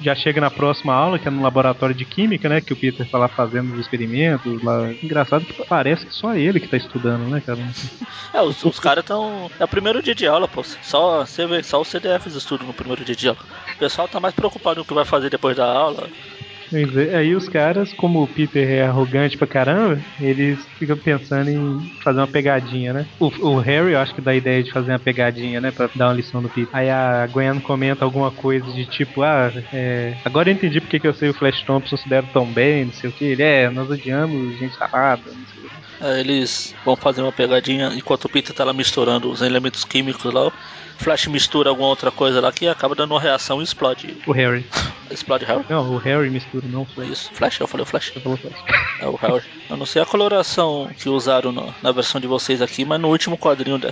já 0.02 0.16
chega 0.16 0.40
na 0.42 0.50
próxima 0.52 0.94
aula, 0.94 1.18
que 1.20 1.28
é 1.28 1.32
no 1.32 1.42
laboratório 1.42 1.96
de 1.96 2.06
química, 2.06 2.48
né? 2.50 2.62
Que 2.62 2.74
o 2.74 2.76
Peter 2.76 3.08
tá 3.10 3.18
lá 3.18 3.28
fazendo 3.28 3.74
os 3.74 3.80
experimentos 3.80 4.62
lá. 4.64 4.92
Engraçado 5.04 5.46
que 5.46 5.66
parece 5.66 6.06
que 6.06 6.14
só 6.14 6.36
ele 6.36 6.60
que 6.60 6.68
tá 6.68 6.78
estudando, 6.78 7.30
né, 7.30 7.42
cara? 7.46 7.60
É, 8.34 8.42
os, 8.42 8.64
os 8.64 8.80
caras 8.80 9.04
estão. 9.04 9.50
É 9.60 9.64
o 9.64 9.68
primeiro 9.68 10.02
dia 10.02 10.16
de 10.16 10.28
aula, 10.28 10.48
pô. 10.48 10.64
Só, 10.82 11.26
você 11.26 11.46
vê, 11.46 11.62
só 11.64 11.82
os 11.82 11.88
CDFs 11.88 12.36
estudam 12.36 12.68
no 12.68 12.74
primeiro 12.74 13.04
dia 13.04 13.16
de 13.16 13.28
aula. 13.28 13.40
O 13.76 13.78
pessoal 13.78 14.01
tá 14.08 14.20
mais 14.20 14.34
preocupado 14.34 14.78
com 14.78 14.82
o 14.82 14.86
que 14.86 14.94
vai 14.94 15.06
fazer 15.06 15.30
depois 15.30 15.56
da 15.56 15.66
aula. 15.66 16.10
Dizer, 16.72 17.14
Aí 17.14 17.36
os 17.36 17.50
caras, 17.50 17.92
como 17.94 18.24
o 18.24 18.28
Peter 18.28 18.66
é 18.66 18.84
arrogante 18.84 19.38
pra 19.38 19.46
caramba, 19.46 20.00
eles 20.22 20.66
ficam 20.80 20.96
pensando 20.96 21.50
em 21.50 21.78
fazer 22.02 22.20
uma 22.20 22.28
pegadinha, 22.28 22.94
né? 22.94 23.06
O, 23.20 23.28
o 23.28 23.60
Harry, 23.60 23.92
eu 23.92 24.00
acho 24.00 24.16
que 24.16 24.22
dá 24.22 24.32
a 24.32 24.36
ideia 24.36 24.64
de 24.64 24.72
fazer 24.72 24.94
uma 24.94 25.00
pegadinha, 25.00 25.60
né? 25.60 25.70
Pra 25.70 25.90
dar 25.94 26.08
uma 26.08 26.14
lição 26.16 26.42
no 26.42 26.48
Peter. 26.48 26.74
Aí 26.74 26.90
a 26.90 27.28
Gwen 27.28 27.60
comenta 27.60 28.06
alguma 28.06 28.32
coisa 28.32 28.66
de 28.72 28.86
tipo, 28.86 29.22
ah, 29.22 29.52
é, 29.74 30.16
agora 30.24 30.50
eu 30.50 30.54
entendi 30.54 30.80
porque 30.80 31.00
que 31.00 31.08
eu 31.08 31.14
sei 31.14 31.30
o 31.30 31.34
Flash 31.34 31.62
Thompson 31.64 31.98
se 31.98 32.08
deram 32.08 32.30
tão 32.30 32.46
bem, 32.54 32.86
não 32.86 32.94
sei 32.94 33.10
o 33.10 33.14
que. 33.14 33.26
Ele 33.26 33.44
é, 33.44 33.70
nós 33.70 33.90
odiamos 33.90 34.58
gente 34.58 34.74
safada, 34.76 35.24
não 35.26 35.46
sei 35.48 35.60
o 35.60 35.70
que. 35.70 35.81
É, 36.02 36.20
eles 36.20 36.74
vão 36.84 36.96
fazer 36.96 37.22
uma 37.22 37.32
pegadinha 37.32 37.92
enquanto 37.96 38.26
o 38.26 38.30
Peter 38.30 38.54
tá 38.56 38.64
lá 38.64 38.74
misturando 38.74 39.30
os 39.30 39.42
elementos 39.42 39.84
químicos 39.84 40.34
lá. 40.34 40.48
O 40.48 40.54
Flash 40.98 41.28
mistura 41.28 41.70
alguma 41.70 41.88
outra 41.90 42.12
coisa 42.12 42.40
lá 42.40 42.52
que 42.52 42.68
acaba 42.68 42.94
dando 42.94 43.12
uma 43.12 43.20
reação 43.20 43.60
e 43.60 43.64
explode. 43.64 44.18
O 44.28 44.32
Harry. 44.32 44.66
Explode 45.10 45.44
Harry? 45.46 45.66
Não, 45.70 45.94
o 45.94 45.98
Harry 45.98 46.30
mistura, 46.30 46.66
não 46.68 46.84
o 46.84 46.86
Flash. 46.86 47.10
Isso, 47.10 47.32
Flash, 47.34 47.60
eu 47.60 47.68
falei 47.68 47.84
o 47.84 47.88
Flash. 47.88 48.14
Falou 48.22 48.38
Flash. 48.38 48.54
É 49.02 49.08
o 49.08 49.16
Harry. 49.16 49.44
Eu 49.70 49.78
não 49.78 49.86
sei 49.86 50.02
a 50.02 50.06
coloração 50.06 50.90
que 50.98 51.10
usaram 51.10 51.52
no- 51.52 51.74
na 51.82 51.92
versão 51.92 52.22
de 52.22 52.28
vocês 52.28 52.62
aqui, 52.62 52.86
mas 52.86 53.00
no 53.02 53.10
último 53.10 53.38
quadrinho, 53.38 53.78
da- 53.80 53.92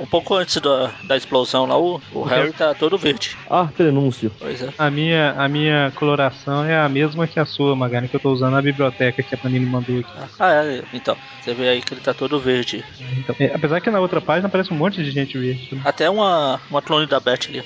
um 0.00 0.06
pouco 0.06 0.34
antes 0.34 0.60
da, 0.60 0.90
da 1.04 1.16
explosão 1.16 1.64
lá, 1.64 1.78
o, 1.78 2.00
o 2.12 2.22
Harry 2.24 2.42
Harry- 2.42 2.52
tá 2.52 2.74
todo 2.74 2.98
verde. 2.98 3.36
Ah, 3.48 3.66
prenúncio. 3.66 4.32
Pois 4.38 4.60
é. 4.62 4.68
A 4.76 4.90
minha, 4.90 5.32
a 5.38 5.48
minha 5.48 5.92
coloração 5.94 6.64
é 6.64 6.76
a 6.78 6.88
mesma 6.88 7.26
que 7.26 7.38
a 7.38 7.46
sua, 7.46 7.76
Magari, 7.76 8.08
que 8.08 8.16
eu 8.16 8.20
tô 8.20 8.30
usando 8.32 8.52
na 8.52 8.62
biblioteca 8.62 9.22
que 9.22 9.34
a 9.34 9.38
Panini 9.38 9.64
mandou 9.64 10.00
aqui. 10.00 10.10
Ah, 10.40 10.52
é. 10.64 10.82
Então, 10.92 11.16
você 11.48 11.54
vê 11.54 11.68
aí 11.68 11.80
que 11.82 11.94
ele 11.94 12.00
tá 12.00 12.12
todo 12.12 12.38
verde. 12.38 12.84
Então, 13.16 13.34
é, 13.38 13.52
apesar 13.54 13.80
que 13.80 13.90
na 13.90 14.00
outra 14.00 14.20
página 14.20 14.48
aparece 14.48 14.72
um 14.72 14.76
monte 14.76 15.02
de 15.02 15.10
gente 15.10 15.38
verde. 15.38 15.68
né? 15.72 15.80
Até 15.84 16.10
uma, 16.10 16.60
uma 16.70 16.82
clone 16.82 17.06
da 17.06 17.18
Beth 17.18 17.48
ali. 17.48 17.62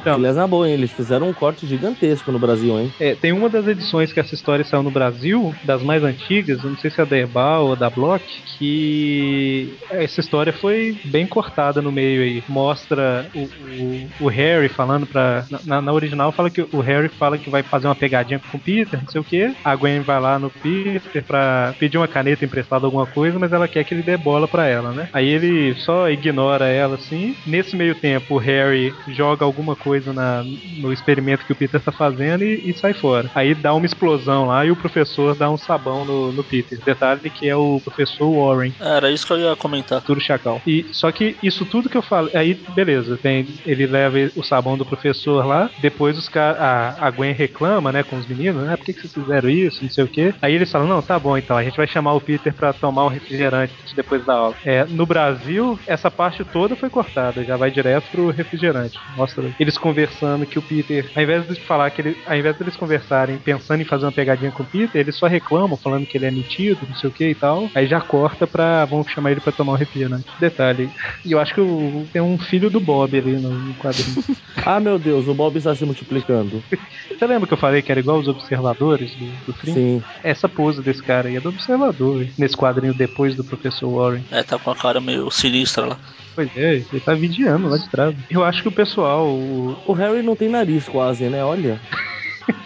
Então, 0.00 0.14
Aliás, 0.14 0.36
na 0.36 0.46
boa, 0.46 0.66
hein? 0.66 0.74
Eles 0.74 0.90
fizeram 0.90 1.28
um 1.28 1.32
corte 1.32 1.66
gigantesco 1.66 2.32
no 2.32 2.38
Brasil, 2.38 2.78
hein? 2.78 2.92
É, 2.98 3.14
tem 3.14 3.32
uma 3.32 3.48
das 3.48 3.66
edições 3.68 4.12
que 4.12 4.18
essa 4.18 4.34
história 4.34 4.64
saiu 4.64 4.82
no 4.82 4.90
Brasil, 4.90 5.54
das 5.62 5.82
mais 5.82 6.02
antigas, 6.02 6.62
não 6.64 6.76
sei 6.76 6.90
se 6.90 7.00
é 7.00 7.04
da 7.04 7.16
Herbal 7.16 7.66
ou 7.66 7.76
da 7.76 7.88
Block, 7.88 8.24
que 8.58 9.74
essa 9.90 10.20
história 10.20 10.52
foi 10.52 10.98
bem 11.04 11.26
cortada 11.26 11.80
no 11.80 11.92
meio 11.92 12.22
aí. 12.22 12.42
Mostra 12.48 13.26
o, 13.34 13.40
o, 13.40 14.10
o 14.22 14.28
Harry 14.28 14.68
falando 14.68 15.06
pra. 15.06 15.44
Na, 15.64 15.80
na 15.80 15.92
original 15.92 16.32
fala 16.32 16.50
que 16.50 16.62
o 16.72 16.80
Harry 16.80 17.08
fala 17.08 17.38
que 17.38 17.50
vai 17.50 17.62
fazer 17.62 17.86
uma 17.86 17.94
pegadinha 17.94 18.40
com 18.40 18.56
o 18.56 18.60
Peter, 18.60 19.00
não 19.00 19.08
sei 19.08 19.20
o 19.20 19.24
que. 19.24 19.54
A 19.64 19.76
Gwen 19.76 20.00
vai 20.00 20.20
lá 20.20 20.38
no 20.38 20.50
Peter 20.50 21.22
pra 21.22 21.74
pedir 21.78 21.98
uma 21.98 22.08
caneta 22.08 22.44
emprestada, 22.44 22.86
alguma 22.86 23.01
coisa, 23.06 23.38
mas 23.38 23.52
ela 23.52 23.68
quer 23.68 23.84
que 23.84 23.94
ele 23.94 24.02
dê 24.02 24.16
bola 24.16 24.46
pra 24.46 24.66
ela, 24.66 24.92
né? 24.92 25.08
Aí 25.12 25.28
ele 25.28 25.74
só 25.74 26.08
ignora 26.10 26.66
ela 26.66 26.96
assim. 26.96 27.36
Nesse 27.46 27.76
meio 27.76 27.94
tempo, 27.94 28.34
o 28.34 28.38
Harry 28.38 28.94
joga 29.08 29.44
alguma 29.44 29.76
coisa 29.76 30.12
na, 30.12 30.44
no 30.78 30.92
experimento 30.92 31.44
que 31.44 31.52
o 31.52 31.56
Peter 31.56 31.80
tá 31.80 31.92
fazendo 31.92 32.44
e, 32.44 32.70
e 32.70 32.72
sai 32.74 32.92
fora. 32.92 33.30
Aí 33.34 33.54
dá 33.54 33.74
uma 33.74 33.86
explosão 33.86 34.46
lá 34.46 34.64
e 34.64 34.70
o 34.70 34.76
professor 34.76 35.34
dá 35.34 35.50
um 35.50 35.56
sabão 35.56 36.04
no, 36.04 36.32
no 36.32 36.44
Peter. 36.44 36.78
Detalhe 36.84 37.30
que 37.30 37.48
é 37.48 37.56
o 37.56 37.80
professor 37.82 38.30
Warren. 38.30 38.72
Era 38.80 39.10
isso 39.10 39.26
que 39.26 39.32
eu 39.32 39.38
ia 39.38 39.56
comentar. 39.56 40.00
Tudo 40.02 40.20
chacal. 40.20 40.60
E 40.66 40.86
só 40.92 41.10
que 41.12 41.36
isso 41.42 41.64
tudo 41.64 41.88
que 41.88 41.96
eu 41.96 42.02
falo, 42.02 42.30
aí 42.34 42.54
beleza, 42.74 43.16
tem 43.16 43.46
ele 43.66 43.86
leva 43.86 44.18
o 44.36 44.42
sabão 44.42 44.76
do 44.76 44.84
professor 44.84 45.44
lá, 45.46 45.70
depois 45.80 46.18
os 46.18 46.30
a, 46.36 46.96
a 46.98 47.10
Gwen 47.10 47.32
reclama, 47.32 47.92
né, 47.92 48.02
com 48.02 48.16
os 48.16 48.26
meninos, 48.26 48.64
né, 48.64 48.76
por 48.76 48.84
que, 48.84 48.92
que 48.92 49.00
vocês 49.00 49.12
fizeram 49.12 49.48
isso, 49.48 49.82
não 49.82 49.90
sei 49.90 50.04
o 50.04 50.08
quê. 50.08 50.34
Aí 50.40 50.54
eles 50.54 50.70
falam, 50.70 50.88
não, 50.88 51.02
tá 51.02 51.18
bom, 51.18 51.36
então 51.36 51.56
a 51.56 51.62
gente 51.62 51.76
vai 51.76 51.86
chamar 51.86 52.14
o 52.14 52.20
Peter 52.20 52.52
para 52.52 52.72
tomar 52.82 53.04
um 53.04 53.08
refrigerante 53.08 53.72
depois 53.94 54.24
da 54.24 54.34
aula. 54.34 54.56
É, 54.64 54.84
no 54.84 55.06
Brasil, 55.06 55.78
essa 55.86 56.10
parte 56.10 56.44
toda 56.44 56.74
foi 56.74 56.90
cortada, 56.90 57.44
já 57.44 57.56
vai 57.56 57.70
direto 57.70 58.10
pro 58.10 58.30
refrigerante. 58.30 58.98
Mostra 59.16 59.44
eles 59.60 59.78
conversando 59.78 60.44
que 60.44 60.58
o 60.58 60.62
Peter, 60.62 61.08
ao 61.14 61.22
invés 61.22 61.46
de 61.46 61.60
falar 61.60 61.88
que 61.90 62.00
ele, 62.00 62.16
ao 62.26 62.36
invés 62.36 62.56
de 62.56 62.62
eles 62.64 62.76
conversarem 62.76 63.38
pensando 63.38 63.80
em 63.80 63.84
fazer 63.84 64.04
uma 64.04 64.10
pegadinha 64.12 64.50
com 64.50 64.64
o 64.64 64.66
Peter, 64.66 65.00
eles 65.00 65.14
só 65.14 65.28
reclamam, 65.28 65.76
falando 65.76 66.06
que 66.06 66.18
ele 66.18 66.26
é 66.26 66.30
metido, 66.32 66.80
não 66.88 66.96
sei 66.96 67.08
o 67.08 67.12
que 67.12 67.28
e 67.28 67.34
tal. 67.36 67.70
Aí 67.72 67.86
já 67.86 68.00
corta 68.00 68.46
pra. 68.46 68.84
Vamos 68.84 69.08
chamar 69.12 69.30
ele 69.30 69.40
pra 69.40 69.52
tomar 69.52 69.74
um 69.74 69.76
refrigerante. 69.76 70.26
Detalhe. 70.40 70.90
E 71.24 71.30
eu 71.30 71.38
acho 71.38 71.54
que 71.54 71.60
o, 71.60 72.04
tem 72.12 72.20
um 72.20 72.36
filho 72.36 72.68
do 72.68 72.80
Bob 72.80 73.16
ali 73.16 73.36
no, 73.36 73.50
no 73.50 73.74
quadrinho. 73.74 74.24
ah, 74.66 74.80
meu 74.80 74.98
Deus, 74.98 75.28
o 75.28 75.34
Bob 75.34 75.56
está 75.56 75.72
se 75.74 75.84
multiplicando. 75.84 76.60
Você 77.08 77.26
lembra 77.26 77.46
que 77.46 77.54
eu 77.54 77.58
falei 77.58 77.80
que 77.80 77.92
era 77.92 78.00
igual 78.00 78.18
os 78.18 78.26
observadores 78.26 79.14
do, 79.14 79.46
do 79.46 79.52
Frim? 79.52 79.72
Sim. 79.74 80.02
Essa 80.24 80.48
pose 80.48 80.82
desse 80.82 81.02
cara 81.02 81.28
aí 81.28 81.36
é 81.36 81.40
do 81.40 81.50
observador, 81.50 82.26
nesse 82.36 82.56
quadrinho 82.72 82.94
depois 82.94 83.34
do 83.34 83.44
professor 83.44 83.88
Warren. 83.88 84.24
É, 84.30 84.42
tá 84.42 84.58
com 84.58 84.70
a 84.70 84.76
cara 84.76 85.00
meio 85.00 85.30
sinistra 85.30 85.86
lá. 85.86 85.98
Pois 86.34 86.50
é, 86.56 86.76
ele 86.76 87.00
tá 87.00 87.14
vigiando 87.14 87.68
lá 87.68 87.76
de 87.76 87.88
trás. 87.88 88.14
Eu 88.30 88.42
acho 88.42 88.62
que 88.62 88.68
o 88.68 88.72
pessoal. 88.72 89.26
O, 89.26 89.76
o 89.86 89.92
Harry 89.92 90.22
não 90.22 90.34
tem 90.34 90.48
nariz 90.48 90.88
quase, 90.88 91.24
né? 91.24 91.44
Olha. 91.44 91.80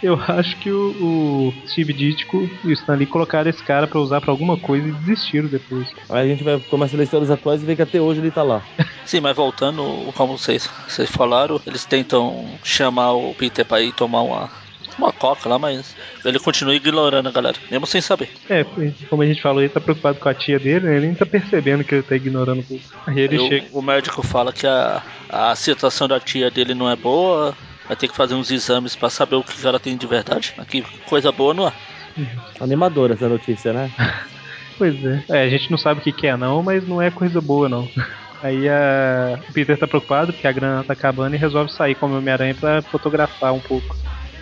Eu 0.00 0.14
acho 0.28 0.56
que 0.58 0.70
o, 0.70 0.90
o 0.90 1.54
Steve 1.66 1.92
Ditko 1.92 2.48
e 2.62 2.68
o 2.68 2.72
Stanley 2.72 3.04
colocaram 3.04 3.50
esse 3.50 3.62
cara 3.64 3.84
para 3.84 3.98
usar 3.98 4.20
para 4.20 4.30
alguma 4.30 4.56
coisa 4.56 4.86
e 4.86 4.92
desistiram 4.92 5.48
depois. 5.48 5.88
Aí 6.08 6.24
a 6.24 6.28
gente 6.28 6.44
vai 6.44 6.60
começar 6.60 6.94
a 6.94 6.98
ler 6.98 7.04
histórias 7.04 7.32
atuais 7.32 7.60
e 7.60 7.66
ver 7.66 7.74
que 7.74 7.82
até 7.82 8.00
hoje 8.00 8.20
ele 8.20 8.30
tá 8.30 8.44
lá. 8.44 8.62
Sim, 9.04 9.18
mas 9.20 9.34
voltando, 9.34 9.82
como 10.14 10.38
vocês, 10.38 10.70
vocês 10.86 11.10
falaram, 11.10 11.60
eles 11.66 11.84
tentam 11.84 12.46
chamar 12.62 13.12
o 13.12 13.34
Peter 13.34 13.64
pra 13.64 13.80
ir 13.80 13.92
tomar 13.92 14.22
uma, 14.22 14.48
uma 14.98 15.12
coca 15.12 15.48
lá, 15.48 15.58
mas 15.58 15.96
ele 16.24 16.38
continua 16.38 16.74
ignorando 16.74 17.28
a 17.28 17.32
galera, 17.32 17.56
mesmo 17.70 17.86
sem 17.86 18.00
saber. 18.00 18.28
É, 18.50 18.64
como 19.08 19.22
a 19.22 19.26
gente 19.26 19.40
falou, 19.40 19.62
ele 19.62 19.68
tá 19.68 19.80
preocupado 19.80 20.18
com 20.18 20.28
a 20.28 20.34
tia 20.34 20.58
dele, 20.58 20.86
né? 20.86 20.96
ele 20.96 21.06
nem 21.06 21.14
tá 21.14 21.24
percebendo 21.24 21.84
que 21.84 21.94
ele 21.94 22.02
tá 22.02 22.16
ignorando 22.16 22.64
o 22.68 22.80
Aí 23.06 23.20
ele 23.20 23.38
Aí 23.38 23.48
chega. 23.48 23.66
O, 23.72 23.78
o 23.78 23.82
médico 23.82 24.22
fala 24.22 24.52
que 24.52 24.66
a, 24.66 25.02
a 25.28 25.54
situação 25.54 26.08
da 26.08 26.20
tia 26.20 26.50
dele 26.50 26.74
não 26.74 26.90
é 26.90 26.96
boa, 26.96 27.56
vai 27.86 27.96
ter 27.96 28.08
que 28.08 28.16
fazer 28.16 28.34
uns 28.34 28.50
exames 28.50 28.94
para 28.94 29.08
saber 29.08 29.36
o 29.36 29.42
que 29.42 29.66
ela 29.66 29.80
tem 29.80 29.96
de 29.96 30.06
verdade. 30.06 30.54
Aqui, 30.58 30.84
coisa 31.06 31.32
boa 31.32 31.54
não 31.54 31.68
é. 31.68 31.72
Animadora 32.60 33.14
essa 33.14 33.28
notícia, 33.28 33.72
né? 33.72 33.90
pois 34.76 34.94
é. 35.04 35.24
é. 35.28 35.42
A 35.44 35.48
gente 35.48 35.70
não 35.70 35.78
sabe 35.78 36.00
o 36.00 36.02
que, 36.02 36.12
que 36.12 36.26
é 36.26 36.36
não, 36.36 36.62
mas 36.62 36.86
não 36.86 37.00
é 37.00 37.10
coisa 37.10 37.40
boa 37.40 37.68
não. 37.68 37.88
Aí 38.42 38.68
a... 38.68 39.38
o 39.48 39.52
Peter 39.52 39.76
tá 39.76 39.86
preocupado 39.86 40.32
porque 40.32 40.46
a 40.46 40.52
grana 40.52 40.84
tá 40.84 40.92
acabando 40.92 41.34
e 41.34 41.38
resolve 41.38 41.72
sair 41.72 41.96
como 41.96 42.16
Homem-Aranha 42.16 42.54
pra 42.54 42.82
fotografar 42.82 43.52
um 43.52 43.60
pouco. 43.60 43.96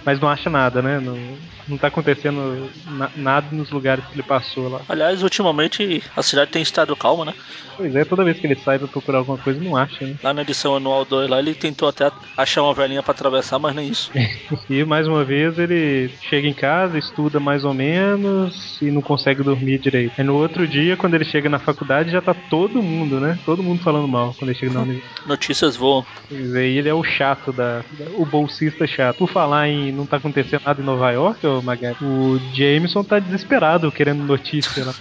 Mas 0.06 0.20
não 0.20 0.28
acha 0.28 0.48
nada, 0.48 0.80
né? 0.80 1.00
Não, 1.00 1.18
não 1.66 1.76
tá 1.76 1.88
acontecendo 1.88 2.70
na, 2.86 3.10
nada 3.16 3.48
nos 3.50 3.70
lugares 3.72 4.04
que 4.04 4.14
ele 4.14 4.22
passou 4.22 4.68
lá. 4.68 4.80
Aliás, 4.88 5.20
ultimamente 5.20 6.00
a 6.16 6.22
cidade 6.22 6.52
tem 6.52 6.62
estado 6.62 6.94
calma, 6.94 7.24
né? 7.24 7.34
Pois 7.76 7.94
é, 7.94 8.04
toda 8.04 8.24
vez 8.24 8.38
que 8.38 8.46
ele 8.46 8.54
sai 8.54 8.78
pra 8.78 8.88
procurar 8.88 9.18
alguma 9.18 9.36
coisa, 9.36 9.60
não 9.60 9.76
acha, 9.76 10.06
né? 10.06 10.14
Lá 10.22 10.32
na 10.32 10.42
edição 10.42 10.76
anual 10.76 11.04
2 11.04 11.28
lá, 11.28 11.40
ele 11.40 11.54
tentou 11.54 11.88
até 11.88 12.10
achar 12.36 12.62
uma 12.62 12.72
velhinha 12.72 13.02
para 13.02 13.10
atravessar, 13.10 13.58
mas 13.58 13.74
nem 13.74 13.88
isso. 13.88 14.10
e 14.70 14.84
mais 14.84 15.08
uma 15.08 15.24
vez 15.24 15.58
ele 15.58 16.08
chega 16.22 16.46
em 16.46 16.54
casa, 16.54 16.96
estuda 16.96 17.40
mais 17.40 17.64
ou 17.64 17.74
menos 17.74 18.80
e 18.80 18.90
não 18.90 19.02
consegue 19.02 19.42
dormir 19.42 19.78
direito. 19.78 20.14
Aí 20.16 20.24
no 20.24 20.36
outro 20.36 20.66
dia, 20.68 20.96
quando 20.96 21.14
ele 21.14 21.24
chega 21.24 21.50
na 21.50 21.58
faculdade, 21.58 22.12
já 22.12 22.22
tá 22.22 22.32
todo 22.32 22.82
mundo, 22.82 23.20
né? 23.20 23.38
Todo 23.44 23.62
mundo 23.62 23.82
falando 23.82 24.06
mal 24.06 24.34
quando 24.38 24.50
ele 24.50 24.58
chega 24.58 24.72
na 24.72 24.82
universidade. 24.82 25.26
Notícias 25.26 25.76
voam. 25.76 26.06
Pois 26.28 26.54
é, 26.54 26.64
ele 26.64 26.88
é 26.88 26.94
o 26.94 27.02
chato 27.02 27.52
da. 27.52 27.82
o 28.14 28.24
bolsista 28.24 28.86
chato. 28.86 29.18
Por 29.18 29.28
falar 29.28 29.68
em 29.68 29.95
não 29.96 30.06
tá 30.06 30.18
acontecendo 30.18 30.62
nada 30.64 30.80
em 30.80 30.84
Nova 30.84 31.10
York, 31.10 31.46
ô 31.46 31.62
Magari, 31.62 31.96
o 32.02 32.38
Jameson 32.54 33.02
tá 33.02 33.18
desesperado 33.18 33.90
querendo 33.90 34.22
notícia 34.22 34.84
lá. 34.84 34.94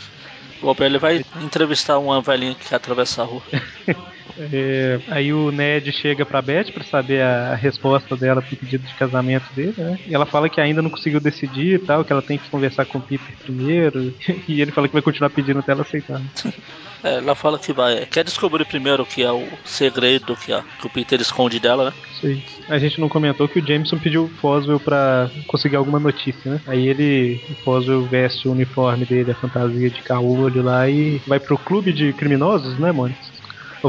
O 0.62 0.84
ele 0.84 0.98
vai 0.98 1.24
entrevistar 1.42 2.00
uma 2.00 2.22
velhinha 2.22 2.56
que 2.56 2.70
quer 2.70 2.76
atravessar 2.76 3.24
a 3.24 3.26
rua. 3.26 3.44
É, 4.38 5.00
aí 5.08 5.32
o 5.32 5.50
Ned 5.50 5.92
chega 5.94 6.26
pra 6.26 6.42
Beth 6.42 6.72
pra 6.74 6.84
saber 6.84 7.22
a, 7.22 7.52
a, 7.52 7.56
resposta 7.56 8.18
dela 8.18 8.42
pro 8.42 8.58
pedido 8.58 8.86
de 8.86 8.94
casamento 8.96 9.46
dele, 9.56 9.74
né? 9.78 9.98
E 10.06 10.14
ela 10.14 10.26
fala 10.26 10.50
que 10.50 10.60
ainda 10.60 10.82
não 10.82 10.90
conseguiu 10.90 11.22
decidir 11.22 11.76
e 11.76 11.80
tal, 11.80 12.04
que 12.04 12.12
ela 12.12 12.22
tem 12.22 12.38
que 12.38 12.50
conversar 12.50 12.86
com 12.86 12.98
o 12.98 13.02
Peter 13.02 13.34
primeiro. 13.44 14.14
E 14.48 14.62
ele 14.62 14.72
fala 14.72 14.88
que 14.88 14.94
vai 14.94 15.02
continuar 15.02 15.30
pedindo 15.30 15.60
até 15.60 15.72
ela 15.72 15.84
aceitar. 15.84 16.22
É, 17.06 17.18
ela 17.20 17.36
fala 17.36 17.60
que 17.60 17.72
vai. 17.72 18.08
Quer 18.08 18.24
descobrir 18.24 18.66
primeiro 18.66 19.04
o 19.04 19.06
que 19.06 19.22
é 19.22 19.32
o 19.32 19.48
segredo 19.64 20.36
que, 20.36 20.52
a, 20.52 20.64
que 20.82 20.88
o 20.88 20.90
Peter 20.90 21.22
esconde 21.22 21.60
dela, 21.60 21.86
né? 21.86 21.94
Sim. 22.20 22.42
A 22.68 22.80
gente 22.80 23.00
não 23.00 23.08
comentou 23.08 23.48
que 23.48 23.60
o 23.60 23.66
Jameson 23.66 24.00
pediu 24.00 24.24
o 24.24 24.28
Foswell 24.28 24.80
pra 24.80 25.30
conseguir 25.46 25.76
alguma 25.76 26.00
notícia, 26.00 26.52
né? 26.52 26.62
Aí 26.66 26.88
ele, 26.88 27.40
o 27.48 27.54
Foswell 27.64 28.02
veste 28.06 28.48
o 28.48 28.52
uniforme 28.52 29.06
dele, 29.06 29.32
a 29.32 29.36
fantasia 29.36 29.90
de 29.92 30.02
caolho 30.02 30.64
lá 30.64 30.90
e 30.90 31.22
vai 31.28 31.40
pro 31.40 31.60
clube 31.60 31.94
de 31.94 32.12
criminosos, 32.14 32.80
né, 32.80 32.92
Mônica? 32.92 33.35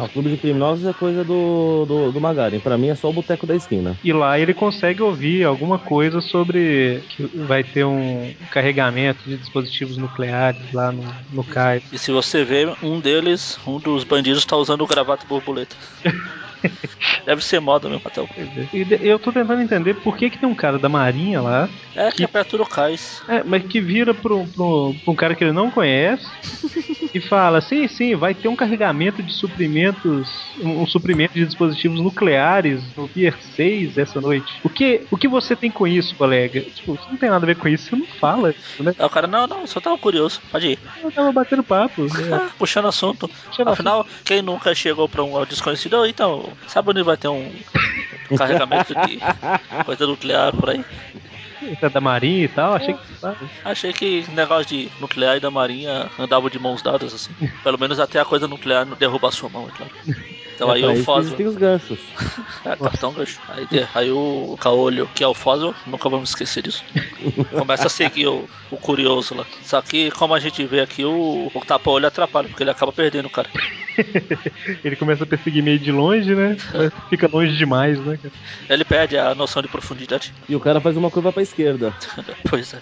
O 0.05 0.09
clube 0.09 0.31
de 0.31 0.37
criminosos 0.37 0.87
é 0.87 0.93
coisa 0.93 1.25
do, 1.25 1.85
do, 1.87 2.13
do 2.13 2.21
Magaren. 2.21 2.61
Pra 2.61 2.77
mim 2.77 2.89
é 2.89 2.95
só 2.95 3.09
o 3.09 3.13
boteco 3.13 3.47
da 3.47 3.55
esquina. 3.55 3.97
E 4.03 4.13
lá 4.13 4.39
ele 4.39 4.55
consegue 4.55 5.03
ouvir 5.03 5.45
alguma 5.45 5.79
coisa 5.79 6.21
sobre 6.21 7.03
que 7.09 7.25
vai 7.47 7.65
ter 7.65 7.85
um 7.85 8.33
carregamento 8.51 9.23
de 9.25 9.37
dispositivos 9.37 9.97
nucleares 9.97 10.73
lá 10.73 10.93
no, 10.93 11.05
no 11.33 11.45
CAI. 11.45 11.83
E 11.93 11.99
se 11.99 12.11
você 12.11 12.45
ver, 12.45 12.75
um 12.83 13.01
deles, 13.01 13.59
um 13.67 13.79
dos 13.79 14.05
bandidos, 14.05 14.45
tá 14.45 14.57
usando 14.57 14.83
o 14.83 14.87
gravata 14.87 15.27
borboleta. 15.27 15.77
Deve 17.25 17.45
ser 17.45 17.61
moda 17.61 17.89
mesmo, 17.89 18.03
Patel. 18.03 18.29
E 18.73 18.87
eu 19.01 19.19
tô 19.19 19.33
tentando 19.33 19.61
entender 19.61 19.95
por 19.95 20.17
que, 20.17 20.31
que 20.31 20.39
tem 20.39 20.49
um 20.49 20.55
cara 20.55 20.79
da 20.79 20.89
marinha 20.89 21.41
lá. 21.41 21.69
É, 21.95 22.11
que, 22.11 22.19
que 22.19 22.25
apertura 22.25 22.63
o 22.63 22.69
cais. 22.69 23.23
É, 23.29 23.43
mas 23.43 23.65
que 23.65 23.81
vira 23.81 24.15
pro, 24.15 24.47
pro, 24.47 24.95
pro, 25.05 25.13
um 25.13 25.17
cara 25.17 25.35
que 25.35 25.43
ele 25.43 25.53
não 25.53 25.71
conhece 25.71 26.27
e 27.13 27.21
fala: 27.21 27.61
sim, 27.61 27.89
sim, 27.89 28.15
vai 28.15 28.35
ter 28.35 28.49
um 28.49 28.57
carregamento 28.57 29.23
de 29.23 29.33
suprimentos, 29.33 30.29
um, 30.61 30.83
um 30.83 30.87
suprimento 30.87 31.35
de 31.35 31.45
dispositivos 31.45 32.01
nucleares 32.01 32.83
no 32.97 33.09
Pier 33.09 33.35
6 33.55 33.99
essa 33.99 34.21
noite. 34.21 34.61
O 34.63 34.69
que, 34.69 35.03
o 35.11 35.17
que 35.17 35.29
você 35.29 35.57
tem 35.57 35.71
com 35.71 35.87
isso, 35.87 36.15
colega? 36.15 36.61
Tipo, 36.61 36.97
você 36.97 37.11
não 37.11 37.17
tem 37.17 37.31
nada 37.31 37.45
a 37.45 37.47
ver 37.47 37.57
com 37.57 37.69
isso, 37.69 37.91
você 37.91 37.97
não 37.97 38.07
fala. 38.07 38.55
Né? 38.79 38.95
É, 38.99 39.05
o 39.05 39.11
cara, 39.11 39.27
não, 39.27 39.47
não, 39.47 39.67
só 39.67 39.81
tava 39.81 39.99
curioso, 39.99 40.41
pode 40.51 40.69
ir. 40.69 40.79
Eu 41.03 41.11
tava 41.11 41.33
batendo 41.33 41.63
papo. 41.63 42.07
Né? 42.27 42.51
Puxando 42.59 42.89
assunto. 42.89 43.29
Puxando 43.29 43.69
Afinal, 43.69 44.01
assunto. 44.01 44.25
quem 44.25 44.43
nunca 44.43 44.75
chegou 44.75 45.09
pra 45.09 45.23
um 45.23 45.45
desconhecido, 45.45 46.05
então, 46.07 46.46
sabe 46.67 46.91
onde 46.91 47.03
vai 47.03 47.17
ter 47.17 47.29
um 47.29 47.53
carregamento 48.37 48.95
de 48.95 49.19
coisa 49.85 50.07
nuclear 50.07 50.55
por 50.55 50.71
aí? 50.71 50.85
É 51.81 51.89
da 51.89 52.01
Marinha 52.01 52.45
e 52.45 52.49
tal, 52.49 52.75
achei 52.75 52.95
que. 52.95 53.01
Achei 53.65 53.93
que 53.93 54.25
negócio 54.33 54.67
de 54.67 54.91
nuclear 55.01 55.37
e 55.37 55.41
da 55.41 55.51
Marinha 55.51 56.11
andava 56.19 56.51
de 56.51 56.59
mãos 56.59 56.83
dadas, 56.83 57.15
assim. 57.15 57.33
Pelo 57.63 57.79
menos 57.79 57.99
até 57.99 58.21
a 58.21 58.25
coisa 58.25 58.47
nuclear 58.47 58.85
não 58.85 58.97
derruba 58.97 59.29
a 59.29 59.33
sua 59.33 59.49
mão, 59.49 59.67
é 59.67 59.77
claro. 59.77 59.93
Então 60.57 60.71
é, 60.71 60.77
aí 60.77 60.85
o 60.85 61.05
Fóssil. 61.05 61.37
Tem 61.37 61.47
os 61.47 61.55
ganchos. 61.55 61.99
É, 62.65 62.75
cartão 62.75 63.13
gancho. 63.13 63.39
Aí, 63.49 63.87
aí 63.95 64.11
o 64.11 64.57
Caolho, 64.59 65.09
que 65.15 65.23
é 65.23 65.29
o 65.29 65.35
Fóssil, 65.35 65.75
nunca 65.87 66.09
vamos 66.09 66.31
esquecer 66.31 66.63
disso. 66.63 66.83
Começa 67.57 67.87
a 67.87 67.91
seguir 67.91 68.27
o, 68.27 68.49
o 68.71 68.77
curioso 68.79 69.35
lá. 69.35 69.45
Só 69.63 69.81
que, 69.83 70.11
como 70.13 70.35
a 70.35 70.41
gente 70.41 70.65
vê 70.65 70.81
aqui, 70.81 71.05
o, 71.05 71.51
o 71.55 71.61
tapa-olho 71.61 72.07
atrapalha, 72.07 72.49
porque 72.49 72.63
ele 72.63 72.71
acaba 72.71 72.91
perdendo 72.91 73.27
o 73.27 73.31
cara. 73.31 73.49
ele 74.85 74.97
começa 74.97 75.25
a 75.25 75.27
perseguir 75.27 75.63
meio 75.63 75.79
de 75.79 75.93
longe, 75.93 76.35
né? 76.35 76.57
Fica 77.09 77.29
longe 77.31 77.57
demais, 77.57 77.99
né? 78.01 78.19
Ele 78.69 78.85
perde 78.85 79.17
a 79.19 79.35
noção 79.35 79.63
de 79.63 79.69
profundidade. 79.69 80.33
E 80.49 80.57
o 80.57 80.61
cara 80.61 80.81
faz 80.81 80.97
uma 80.97 81.11
curva 81.11 81.33
pra 81.33 81.43
esquerda. 81.43 81.95
pois 82.49 82.75
é. 82.75 82.81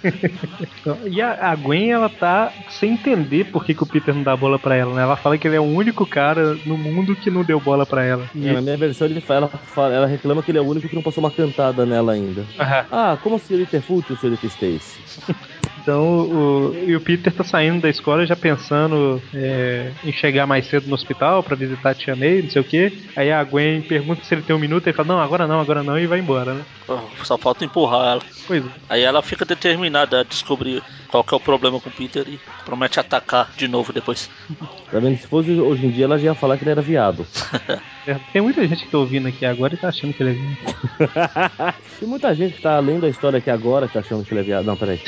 e 1.10 1.20
a, 1.20 1.50
a, 1.50 1.56
Gwen, 1.56 1.90
ela 1.90 2.08
tá 2.08 2.52
sem 2.68 2.92
entender 2.92 3.44
por 3.44 3.64
que, 3.64 3.74
que 3.74 3.82
o 3.82 3.86
Peter 3.86 4.14
não 4.14 4.22
dá 4.22 4.36
bola 4.36 4.58
pra 4.58 4.76
ela, 4.76 4.94
né? 4.94 5.02
Ela 5.02 5.16
fala 5.16 5.38
que 5.38 5.46
ele 5.46 5.56
é 5.56 5.60
o 5.60 5.64
único 5.64 6.06
cara 6.06 6.54
no 6.66 6.76
mundo 6.76 7.16
que 7.16 7.30
não 7.30 7.44
deu 7.44 7.60
bola 7.64 7.86
pra 7.86 8.04
ela. 8.04 8.28
É, 8.36 8.52
na 8.52 8.60
minha 8.60 8.76
versão, 8.76 9.06
ele 9.06 9.20
fala, 9.20 9.50
ela, 9.76 9.94
ela 9.94 10.06
reclama 10.06 10.42
que 10.42 10.50
ele 10.50 10.58
é 10.58 10.60
o 10.60 10.66
único 10.66 10.88
que 10.88 10.94
não 10.94 11.02
passou 11.02 11.24
uma 11.24 11.30
cantada 11.30 11.86
nela 11.86 12.12
ainda. 12.12 12.42
Uhum. 12.42 12.46
Ah, 12.90 13.18
como 13.22 13.36
a 13.36 13.38
senhorita 13.38 13.78
é 13.78 13.80
fútil, 13.80 14.16
senhorita 14.16 14.46
Stacy? 14.46 15.00
Então, 15.80 16.02
o, 16.02 16.84
e 16.86 16.96
o 16.96 17.00
Peter 17.00 17.32
tá 17.32 17.44
saindo 17.44 17.82
da 17.82 17.90
escola 17.90 18.24
já 18.24 18.34
pensando 18.34 19.20
é, 19.34 19.90
em 20.02 20.12
chegar 20.12 20.46
mais 20.46 20.66
cedo 20.66 20.88
no 20.88 20.94
hospital 20.94 21.42
para 21.42 21.56
visitar 21.56 21.90
a 21.90 21.94
tia 21.94 22.16
May, 22.16 22.42
não 22.42 22.50
sei 22.50 22.62
o 22.62 22.64
que. 22.64 23.06
Aí 23.14 23.30
a 23.30 23.44
Gwen 23.44 23.82
pergunta 23.82 24.24
se 24.24 24.34
ele 24.34 24.42
tem 24.42 24.56
um 24.56 24.58
minuto, 24.58 24.86
ele 24.86 24.96
fala, 24.96 25.08
não, 25.08 25.20
agora 25.20 25.46
não, 25.46 25.60
agora 25.60 25.82
não, 25.82 25.98
e 25.98 26.06
vai 26.06 26.20
embora, 26.20 26.54
né? 26.54 26.62
Só 27.22 27.36
falta 27.36 27.64
empurrar 27.64 28.12
ela. 28.12 28.22
Pois 28.46 28.64
é. 28.64 28.68
Aí 28.88 29.02
ela 29.02 29.22
fica 29.22 29.44
determinada 29.44 30.20
a 30.20 30.24
descobrir 30.24 30.82
qual 31.08 31.22
que 31.22 31.34
é 31.34 31.36
o 31.36 31.40
problema 31.40 31.78
com 31.80 31.88
o 31.88 31.92
Peter 31.92 32.24
e 32.28 32.38
promete 32.64 32.98
atacar 32.98 33.50
de 33.56 33.68
novo 33.68 33.92
depois. 33.92 34.30
Tá 34.90 35.00
vendo? 35.00 35.18
Se 35.18 35.26
fosse 35.26 35.50
hoje 35.50 35.86
em 35.86 35.90
dia, 35.90 36.04
ela 36.04 36.16
já 36.16 36.26
ia 36.26 36.34
falar 36.36 36.56
que 36.56 36.62
ele 36.62 36.70
era 36.70 36.82
viado. 36.82 37.26
É, 38.06 38.18
Tem 38.34 38.42
muita 38.42 38.66
gente 38.68 38.84
que 38.84 38.90
tá 38.90 38.98
ouvindo 38.98 39.26
aqui 39.28 39.46
agora 39.46 39.72
e 39.72 39.78
tá 39.78 39.88
achando 39.88 40.12
que 40.12 40.22
ele 40.22 40.32
é 40.32 40.34
viado. 40.34 41.74
Tem 41.98 42.06
muita 42.06 42.34
gente 42.34 42.56
que 42.56 42.60
tá 42.60 42.78
lendo 42.78 43.06
a 43.06 43.08
história 43.08 43.38
aqui 43.38 43.48
agora 43.48 43.86
que 43.86 43.94
tá 43.94 44.00
achando 44.00 44.22
que 44.22 44.30
ele 44.34 44.40
é 44.40 44.42
viado. 44.42 44.66
Não, 44.66 44.76
peraí. 44.76 45.00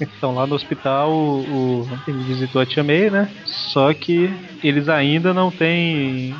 Então 0.00 0.34
lá 0.34 0.46
no 0.46 0.54
hospital 0.54 1.08
o, 1.10 1.82
o- 1.82 1.88
ele 2.06 2.22
visitou 2.24 2.60
a 2.60 2.66
Tia 2.66 2.82
May, 2.82 3.10
né? 3.10 3.30
Só 3.72 3.92
que 3.94 4.28
eles 4.62 4.88
ainda 4.88 5.32
não 5.32 5.50
têm. 5.50 6.34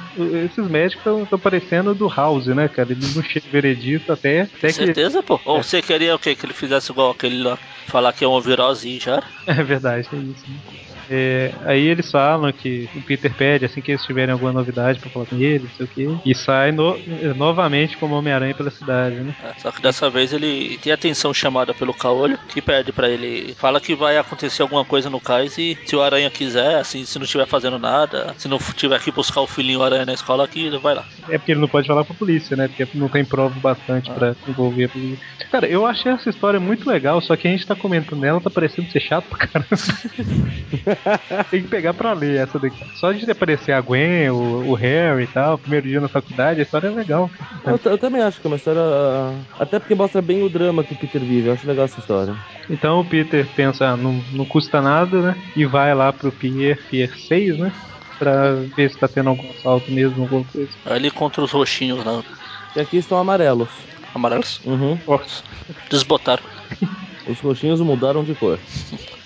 Esses 0.45 0.69
médicos 0.69 1.23
estão 1.23 1.39
parecendo 1.39 1.95
do 1.95 2.09
House, 2.09 2.47
né, 2.47 2.69
cara? 2.69 2.91
Eles 2.93 3.15
não 3.15 3.23
chegam 3.23 3.51
veredito 3.51 4.13
até, 4.13 4.43
até 4.43 4.69
que. 4.69 4.73
Certeza, 4.73 5.23
pô? 5.23 5.39
Ou 5.45 5.63
você 5.63 5.81
queria 5.81 6.15
o 6.15 6.19
quê? 6.19 6.35
Que 6.35 6.47
ele 6.47 6.53
fizesse 6.53 6.91
igual 6.91 7.11
aquele 7.13 7.43
lá? 7.43 7.59
Falar 7.87 8.13
que 8.13 8.25
é 8.25 8.29
um 8.29 8.41
e 8.85 8.99
já? 8.99 9.23
É 9.47 9.63
verdade, 9.63 10.09
é 10.13 10.17
isso. 10.17 10.45
né? 10.49 10.94
É, 11.09 11.55
aí 11.67 11.87
eles 11.87 12.11
falam 12.11 12.53
que 12.53 12.89
o 12.95 13.03
Peter 13.03 13.35
pede 13.35 13.65
assim 13.65 13.81
que 13.83 13.91
eles 13.91 14.05
tiverem 14.05 14.33
alguma 14.33 14.53
novidade 14.53 14.99
pra 15.01 15.11
falar 15.11 15.27
com 15.27 15.37
ele, 15.37 15.65
não 15.65 15.71
sei 15.75 15.87
o 15.87 15.89
quê. 15.89 16.09
E 16.25 16.35
sai 16.35 16.73
no- 16.73 16.99
novamente 17.37 17.97
como 17.99 18.15
Homem-Aranha 18.15 18.55
pela 18.55 18.71
cidade, 18.71 19.17
né? 19.17 19.35
É, 19.43 19.53
só 19.59 19.71
que 19.71 19.83
dessa 19.83 20.09
vez 20.11 20.33
ele 20.33 20.79
tem 20.79 20.93
atenção 20.93 21.33
chamada 21.35 21.75
pelo 21.75 21.95
Caolho, 21.95 22.39
que 22.49 22.63
pede 22.63 22.93
pra 22.93 23.09
ele. 23.09 23.55
Fala 23.57 23.81
que 23.81 23.95
vai 23.95 24.17
acontecer 24.17 24.63
alguma 24.63 24.85
coisa 24.85 25.11
no 25.11 25.21
cais 25.21 25.57
e 25.59 25.77
se 25.85 25.97
o 25.97 26.03
Aranha 26.03 26.31
quiser, 26.31 26.77
assim, 26.77 27.05
se 27.05 27.19
não 27.19 27.25
estiver 27.25 27.47
fazendo 27.47 27.79
nada, 27.79 28.35
se 28.39 28.49
não 28.49 28.59
tiver 28.75 29.01
que 29.01 29.11
buscar 29.11 29.41
o 29.41 29.47
filhinho 29.47 29.83
Aranha 29.83 30.07
na 30.07 30.15
escola 30.15 30.45
aqui, 30.45 30.71
vai 30.79 30.95
lá. 30.95 31.05
É 31.29 31.39
porque 31.39 31.53
ele 31.53 31.61
não 31.61 31.69
pode 31.69 31.87
falar 31.87 32.05
pra 32.05 32.15
polícia, 32.15 32.57
né? 32.57 32.69
Porque 32.69 32.87
não 32.95 33.09
tem 33.09 33.25
prova 33.25 33.55
bastante 33.59 34.13
pra 34.13 34.35
envolver 34.47 34.85
a 34.85 34.89
polícia. 34.89 35.25
Cara, 35.51 35.67
eu 35.67 35.85
achei 35.87 36.13
essa 36.13 36.31
história 36.31 36.61
muito 36.61 36.89
legal, 36.89 37.21
só 37.21 37.37
que 37.37 37.47
a 37.49 37.51
gente 37.51 37.67
tá 37.67 37.75
comentando 37.75 38.25
ela, 38.25 38.41
tá 38.41 38.51
parecendo 38.51 38.91
ser 38.91 39.01
chato 39.01 39.29
pra 39.29 39.47
caramba. 39.47 39.69
tem 41.51 41.63
que 41.63 41.69
pegar 41.69 41.95
pra 41.95 42.13
ler 42.13 42.41
essa 42.41 42.59
daqui. 42.59 42.77
Só 42.97 43.13
de 43.13 43.31
aparecer 43.31 43.73
a 43.73 43.81
Gwen, 43.81 44.31
o, 44.31 44.71
o 44.71 44.75
Harry 44.75 45.25
e 45.25 45.27
tal, 45.27 45.59
primeiro 45.59 45.89
dia 45.89 46.01
na 46.01 46.09
faculdade, 46.09 46.61
a 46.61 46.63
história 46.63 46.89
é 46.89 46.91
legal. 46.91 47.31
Eu, 47.65 47.79
eu 47.93 47.99
também 47.99 48.23
acho 48.23 48.41
que 48.41 48.47
é 48.47 48.51
uma 48.51 48.57
história. 48.57 48.81
ah, 48.81 49.33
Até 49.59 49.79
porque 49.79 49.95
mostra 49.95 50.21
bem 50.23 50.43
o 50.43 50.49
drama 50.49 50.83
que 50.85 50.93
o 50.95 50.97
Peter 50.97 51.21
vive. 51.21 51.49
Eu 51.49 51.53
acho 51.55 51.67
legal 51.67 51.85
essa 51.85 52.01
história. 52.01 52.35
Então 52.71 53.01
o 53.01 53.05
Peter 53.05 53.47
pensa, 53.55 53.89
ah, 53.89 53.97
não, 53.97 54.13
não 54.33 54.45
custa 54.45 54.81
nada, 54.81 55.21
né? 55.21 55.37
E 55.57 55.65
vai 55.65 55.95
lá 55.95 56.13
pro 56.13 56.33
Pier, 56.33 56.79
Pier 56.91 57.11
6, 57.17 57.59
né? 57.59 57.73
Pra 58.19 58.55
ver 58.77 58.91
se 58.91 58.99
tá 58.99 59.09
tendo 59.09 59.29
algum 59.31 59.51
assalto 59.51 59.91
mesmo, 59.91 60.23
alguma 60.23 60.45
coisa. 60.45 60.71
Ele 60.87 61.11
contra 61.11 61.43
os 61.43 61.51
roxinhos 61.51 62.05
lá, 62.05 62.23
E 62.77 62.81
aqui 62.81 62.97
estão 62.97 63.19
amarelos. 63.19 63.69
amarelos. 64.15 64.61
Uhum. 64.65 64.99
Desbotaram. 65.91 66.43
Os 67.27 67.41
roxinhos 67.41 67.81
mudaram 67.81 68.23
de 68.23 68.35
cor. 68.35 68.59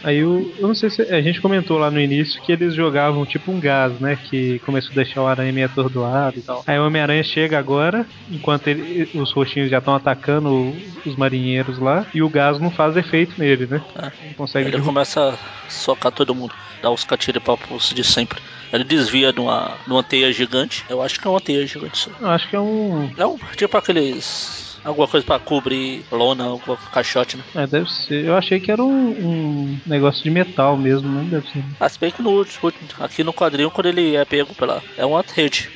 Aí 0.05 0.25
o, 0.25 0.53
eu 0.59 0.69
não 0.69 0.75
sei 0.75 0.89
se 0.89 1.03
a 1.03 1.21
gente 1.21 1.41
comentou 1.41 1.77
lá 1.79 1.91
no 1.91 2.01
início 2.01 2.41
que 2.43 2.53
eles 2.53 2.73
jogavam 2.75 3.27
tipo 3.27 3.51
um 3.51 3.59
gás, 3.59 3.99
né? 3.99 4.17
Que 4.31 4.61
começou 4.61 4.93
a 4.93 4.95
deixar 4.95 5.23
o 5.23 5.27
aranha 5.27 5.53
meio 5.53 5.67
atordoado 5.67 6.39
e 6.39 6.43
tal. 6.43 6.63
Aí 6.67 6.79
o 6.79 6.87
Homem-Aranha 6.87 7.25
chega 7.25 7.59
agora, 7.59 8.07
enquanto 8.31 8.69
ele- 8.69 9.11
os 9.15 9.33
roxinhos 9.33 9.69
já 9.71 9.79
estão 9.79 9.95
atacando 9.97 10.73
os 11.05 11.17
marinheiros 11.17 11.79
lá, 11.81 12.07
e 12.15 12.23
o 12.23 12.29
gás 12.29 12.61
não 12.61 12.71
faz 12.71 12.97
efeito 12.97 13.35
nele, 13.37 13.67
né? 13.67 13.83
Não 13.97 14.35
consegue 14.35 14.67
Ele 14.67 14.71
derrubar. 14.73 14.93
começa 14.93 15.31
a 15.31 15.71
socar 15.71 16.13
todo 16.13 16.33
mundo, 16.35 16.55
dar 16.81 16.91
os 16.93 17.03
catiripapos 17.05 17.93
de 17.93 18.05
sempre. 18.05 18.41
Ele 18.73 18.85
desvia 18.85 19.33
de 19.33 19.41
uma, 19.41 19.73
de 19.85 19.91
uma 19.91 20.03
teia 20.05 20.31
gigante. 20.33 20.85
Eu 20.89 21.03
acho 21.03 21.19
que 21.19 21.27
é 21.27 21.31
uma 21.31 21.41
teia 21.41 21.67
gigante. 21.67 21.97
isso. 21.99 22.11
Eu 22.21 22.29
acho 22.29 22.49
que 22.49 22.55
é 22.55 22.61
um. 22.61 23.11
É 23.17 23.27
um, 23.27 23.37
tipo 23.57 23.77
aqueles. 23.77 24.68
Alguma 24.89 25.07
coisa 25.07 25.27
pra 25.27 25.39
cobrir 25.39 26.03
lona, 26.11 26.45
algum 26.45 26.75
caixote, 26.91 27.37
né? 27.37 27.43
É, 27.55 27.67
deve 27.67 27.93
ser. 27.93 28.25
Eu 28.25 28.35
achei 28.35 28.59
que 28.59 28.73
era 28.73 28.83
um, 28.83 29.11
um 29.11 29.79
negócio 29.87 30.25
de 30.25 30.31
metal 30.31 30.79
mesmo, 30.79 31.07
né? 31.07 31.29
Deve 31.31 31.47
ser. 31.51 31.63
Ah, 31.79 31.89
se 31.91 32.01
bem 32.01 32.11
que 32.11 32.23
no 32.23 32.31
último, 32.31 32.73
aqui 32.99 33.23
no 33.23 33.33
quadrinho, 33.35 33.71
quando 33.71 33.89
ele 33.89 34.17
é 34.17 34.25
pego 34.25 34.55
pela. 34.55 34.83
É 34.97 35.05
uma 35.05 35.23
rede. 35.35 35.69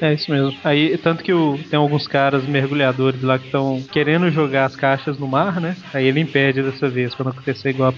É, 0.00 0.06
é 0.06 0.14
isso 0.14 0.30
mesmo. 0.30 0.56
Aí, 0.64 0.96
tanto 0.96 1.22
que 1.22 1.32
o, 1.32 1.58
tem 1.68 1.78
alguns 1.78 2.08
caras 2.08 2.44
mergulhadores 2.44 3.22
lá 3.22 3.38
que 3.38 3.46
estão 3.46 3.82
querendo 3.92 4.30
jogar 4.30 4.64
as 4.64 4.74
caixas 4.74 5.18
no 5.18 5.28
mar, 5.28 5.60
né? 5.60 5.76
Aí 5.92 6.06
ele 6.06 6.20
impede 6.20 6.62
dessa 6.62 6.88
vez, 6.88 7.14
pra 7.14 7.24
não 7.24 7.32
acontecer 7.32 7.68
igual 7.68 7.92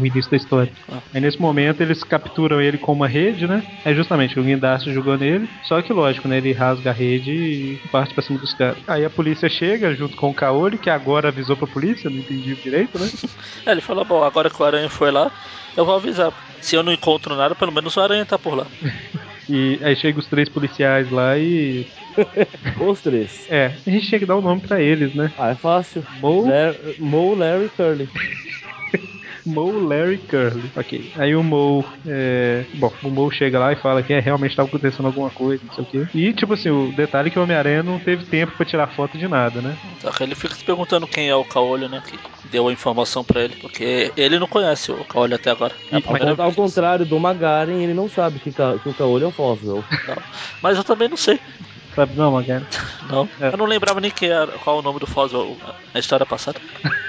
o 0.00 0.06
início 0.06 0.30
da 0.30 0.36
história. 0.38 0.72
Ah. 0.90 1.00
Aí 1.12 1.20
nesse 1.20 1.38
momento 1.38 1.82
eles 1.82 2.02
capturam 2.02 2.62
ele 2.62 2.78
com 2.78 2.94
uma 2.94 3.06
rede, 3.06 3.46
né? 3.46 3.62
É 3.84 3.92
justamente 3.92 4.40
o 4.40 4.42
guindaste 4.42 4.90
jogou 4.90 5.18
nele. 5.18 5.46
Só 5.64 5.82
que 5.82 5.92
lógico, 5.92 6.28
né? 6.28 6.38
Ele 6.38 6.52
rasga 6.52 6.88
a 6.88 6.94
rede 6.94 7.30
e 7.30 7.80
parte 7.90 8.14
pra 8.14 8.22
cima 8.22 8.38
dos 8.38 8.54
caras. 8.54 8.78
Aí 8.88 9.04
a 9.04 9.10
polícia 9.10 9.50
chega 9.50 9.81
junto 9.94 10.16
com 10.16 10.28
o 10.30 10.34
Kaori, 10.34 10.78
que 10.78 10.90
agora 10.90 11.28
avisou 11.28 11.56
pra 11.56 11.66
polícia, 11.66 12.08
não 12.10 12.18
entendi 12.18 12.54
direito, 12.56 12.98
né? 12.98 13.06
É, 13.66 13.70
ele 13.72 13.80
falou: 13.80 14.04
bom, 14.04 14.22
agora 14.24 14.50
que 14.50 14.60
o 14.60 14.64
aranha 14.64 14.88
foi 14.88 15.10
lá, 15.10 15.30
eu 15.76 15.84
vou 15.84 15.94
avisar. 15.94 16.32
Se 16.60 16.74
eu 16.76 16.82
não 16.82 16.92
encontro 16.92 17.34
nada, 17.36 17.54
pelo 17.54 17.72
menos 17.72 17.96
o 17.96 18.00
aranha 18.00 18.24
tá 18.26 18.38
por 18.38 18.54
lá. 18.56 18.66
E 19.48 19.78
aí 19.82 19.94
chega 19.96 20.18
os 20.18 20.26
três 20.28 20.48
policiais 20.48 21.10
lá 21.10 21.36
e. 21.38 21.84
Os 22.80 23.00
três. 23.00 23.46
É, 23.48 23.72
a 23.86 23.90
gente 23.90 24.06
tinha 24.06 24.18
que 24.18 24.26
dar 24.26 24.36
um 24.36 24.42
nome 24.42 24.60
pra 24.60 24.80
eles, 24.80 25.14
né? 25.14 25.32
Ah, 25.38 25.50
é 25.50 25.54
fácil. 25.56 26.04
Mo, 26.20 26.42
Lar- 26.46 26.76
Mo, 26.98 27.34
Larry, 27.34 27.70
Curly. 27.70 28.08
Mo 29.44 29.86
Larry 29.88 30.18
Curly. 30.18 30.70
Ok. 30.76 31.12
Aí 31.16 31.34
o 31.34 31.42
Mo. 31.42 31.84
É... 32.06 32.64
Bom, 32.74 32.92
o 33.02 33.10
Mo 33.10 33.30
chega 33.30 33.58
lá 33.58 33.72
e 33.72 33.76
fala 33.76 34.02
que 34.02 34.12
é, 34.12 34.20
realmente 34.20 34.54
tá 34.54 34.62
acontecendo 34.62 35.06
alguma 35.06 35.30
coisa, 35.30 35.62
não 35.66 35.74
sei 35.74 35.84
o 35.84 35.86
quê. 35.86 36.06
E, 36.14 36.32
tipo 36.32 36.52
assim, 36.54 36.70
o 36.70 36.92
detalhe 36.92 37.28
é 37.28 37.30
que 37.30 37.38
o 37.38 37.42
Homem-Aranha 37.42 37.82
não 37.82 37.98
teve 37.98 38.24
tempo 38.24 38.52
pra 38.56 38.64
tirar 38.66 38.86
foto 38.88 39.18
de 39.18 39.26
nada, 39.26 39.60
né? 39.60 39.76
Só 40.00 40.10
que 40.10 40.22
ele 40.22 40.34
fica 40.34 40.54
se 40.54 40.64
perguntando 40.64 41.06
quem 41.06 41.28
é 41.28 41.34
o 41.34 41.44
Caolho, 41.44 41.88
né? 41.88 42.02
Que 42.06 42.18
deu 42.48 42.68
a 42.68 42.72
informação 42.72 43.24
pra 43.24 43.42
ele. 43.42 43.56
Porque 43.56 44.12
ele 44.16 44.38
não 44.38 44.46
conhece 44.46 44.92
o 44.92 45.04
Caolho 45.04 45.34
até 45.34 45.50
agora. 45.50 45.74
É 45.90 45.98
E- 45.98 46.02
primeira 46.02 46.42
Ao, 46.42 46.52
contrário 46.52 47.04
do 47.04 47.18
Magaren, 47.18 47.82
ele 47.82 47.94
não 47.94 48.08
sabe 48.08 48.38
que, 48.38 48.52
ca- 48.52 48.78
que 48.78 48.88
o 48.88 48.94
Caolho 48.94 49.24
é 49.24 49.28
um 49.28 49.32
fóssil. 49.32 49.84
Não. 50.08 50.16
Mas 50.62 50.76
eu 50.76 50.84
também 50.84 51.08
não 51.08 51.16
sei. 51.16 51.40
Sabe, 51.94 52.14
não, 52.16 52.32
Magari? 52.32 52.64
Não. 53.10 53.28
É. 53.38 53.48
Eu 53.48 53.56
não 53.58 53.66
lembrava 53.66 54.00
nem 54.00 54.10
que 54.10 54.24
era, 54.24 54.46
qual 54.52 54.78
o 54.78 54.82
nome 54.82 54.98
do 54.98 55.06
Foswell 55.06 55.58
na 55.92 56.00
história 56.00 56.24
passada. 56.24 56.58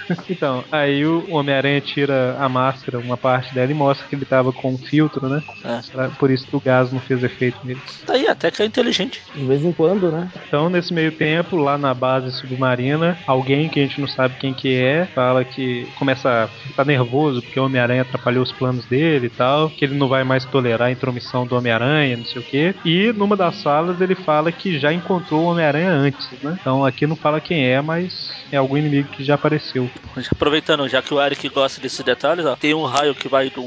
Então, 0.29 0.63
aí 0.71 1.05
o 1.05 1.29
Homem-Aranha 1.31 1.79
tira 1.81 2.35
a 2.39 2.47
máscara, 2.49 2.99
uma 2.99 3.17
parte 3.17 3.53
dela, 3.53 3.71
e 3.71 3.75
mostra 3.75 4.07
que 4.07 4.15
ele 4.15 4.25
tava 4.25 4.51
com 4.51 4.71
um 4.73 4.77
filtro, 4.77 5.27
né? 5.29 5.43
É. 5.63 5.79
Pra- 5.91 6.09
Por 6.09 6.31
isso 6.31 6.47
que 6.47 6.55
o 6.55 6.59
gás 6.61 6.91
não 6.91 6.99
fez 6.99 7.23
efeito 7.23 7.57
nele. 7.63 7.79
Tá 8.05 8.13
aí, 8.13 8.27
até 8.27 8.49
que 8.51 8.61
é 8.61 8.65
inteligente. 8.65 9.21
De 9.35 9.45
vez 9.45 9.63
em 9.63 9.71
quando, 9.71 10.11
né? 10.11 10.29
Então, 10.47 10.69
nesse 10.69 10.93
meio 10.93 11.11
tempo, 11.11 11.55
lá 11.57 11.77
na 11.77 11.93
base 11.93 12.31
submarina, 12.37 13.17
alguém 13.27 13.69
que 13.69 13.79
a 13.79 13.83
gente 13.83 13.99
não 14.01 14.07
sabe 14.07 14.35
quem 14.39 14.53
que 14.53 14.75
é, 14.75 15.05
fala 15.13 15.43
que 15.43 15.87
começa 15.99 16.29
a 16.45 16.47
ficar 16.47 16.85
nervoso 16.85 17.41
porque 17.41 17.59
o 17.59 17.65
Homem-Aranha 17.65 18.01
atrapalhou 18.03 18.43
os 18.43 18.51
planos 18.51 18.85
dele 18.85 19.27
e 19.27 19.29
tal, 19.29 19.69
que 19.69 19.85
ele 19.85 19.95
não 19.95 20.07
vai 20.07 20.23
mais 20.23 20.45
tolerar 20.45 20.87
a 20.87 20.91
intromissão 20.91 21.45
do 21.45 21.55
Homem-Aranha, 21.55 22.17
não 22.17 22.25
sei 22.25 22.41
o 22.41 22.45
quê. 22.45 22.75
E 22.85 23.13
numa 23.13 23.35
das 23.35 23.55
salas 23.57 23.99
ele 24.01 24.15
fala 24.15 24.51
que 24.51 24.79
já 24.79 24.91
encontrou 24.93 25.41
o 25.41 25.45
Homem-Aranha 25.51 25.89
antes, 25.91 26.29
né? 26.41 26.57
Então 26.59 26.85
aqui 26.85 27.05
não 27.05 27.15
fala 27.15 27.39
quem 27.41 27.65
é, 27.67 27.81
mas 27.81 28.32
é 28.53 28.57
algum 28.57 28.77
inimigo 28.77 29.09
que 29.09 29.23
já 29.23 29.33
apareceu. 29.33 29.89
Aproveitando, 30.31 30.87
já 30.87 31.01
que 31.01 31.11
o 31.11 31.19
Eric 31.19 31.49
gosta 31.49 31.81
desses 31.81 32.05
detalhes, 32.05 32.45
ó, 32.45 32.55
tem 32.55 32.73
um 32.75 32.85
raio 32.85 33.15
que 33.15 33.27
vai 33.27 33.49
de 33.49 33.59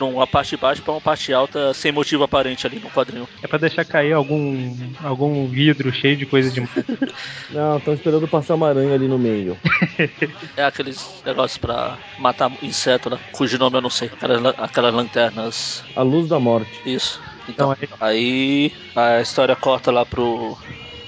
uma 0.00 0.26
parte 0.26 0.50
de 0.50 0.56
baixo 0.56 0.82
pra 0.82 0.92
uma 0.92 1.00
parte 1.00 1.32
alta 1.32 1.74
sem 1.74 1.90
motivo 1.90 2.22
aparente 2.22 2.64
ali 2.64 2.78
no 2.78 2.88
quadrinho. 2.90 3.28
É 3.42 3.48
pra 3.48 3.58
deixar 3.58 3.84
cair 3.84 4.12
algum 4.12 4.72
algum 5.02 5.48
vidro 5.48 5.92
cheio 5.92 6.16
de 6.16 6.26
coisa 6.26 6.48
de 6.48 6.60
Não, 7.50 7.78
estão 7.78 7.92
esperando 7.92 8.28
passar 8.28 8.54
uma 8.54 8.68
aranha 8.68 8.94
ali 8.94 9.08
no 9.08 9.18
meio. 9.18 9.58
É 10.56 10.62
aqueles 10.62 11.20
negócios 11.26 11.58
pra 11.58 11.98
matar 12.20 12.52
inseto, 12.62 13.10
né? 13.10 13.18
Cujo 13.32 13.58
nome 13.58 13.78
eu 13.78 13.82
não 13.82 13.90
sei. 13.90 14.08
Aquelas, 14.08 14.54
aquelas 14.58 14.94
lanternas. 14.94 15.82
A 15.96 16.02
luz 16.02 16.28
da 16.28 16.38
morte. 16.38 16.70
Isso. 16.86 17.20
Então, 17.48 17.74
Então, 17.80 17.96
aí 18.00 18.72
a 18.94 19.20
história 19.20 19.56
corta 19.56 19.90
lá 19.90 20.06
pro, 20.06 20.56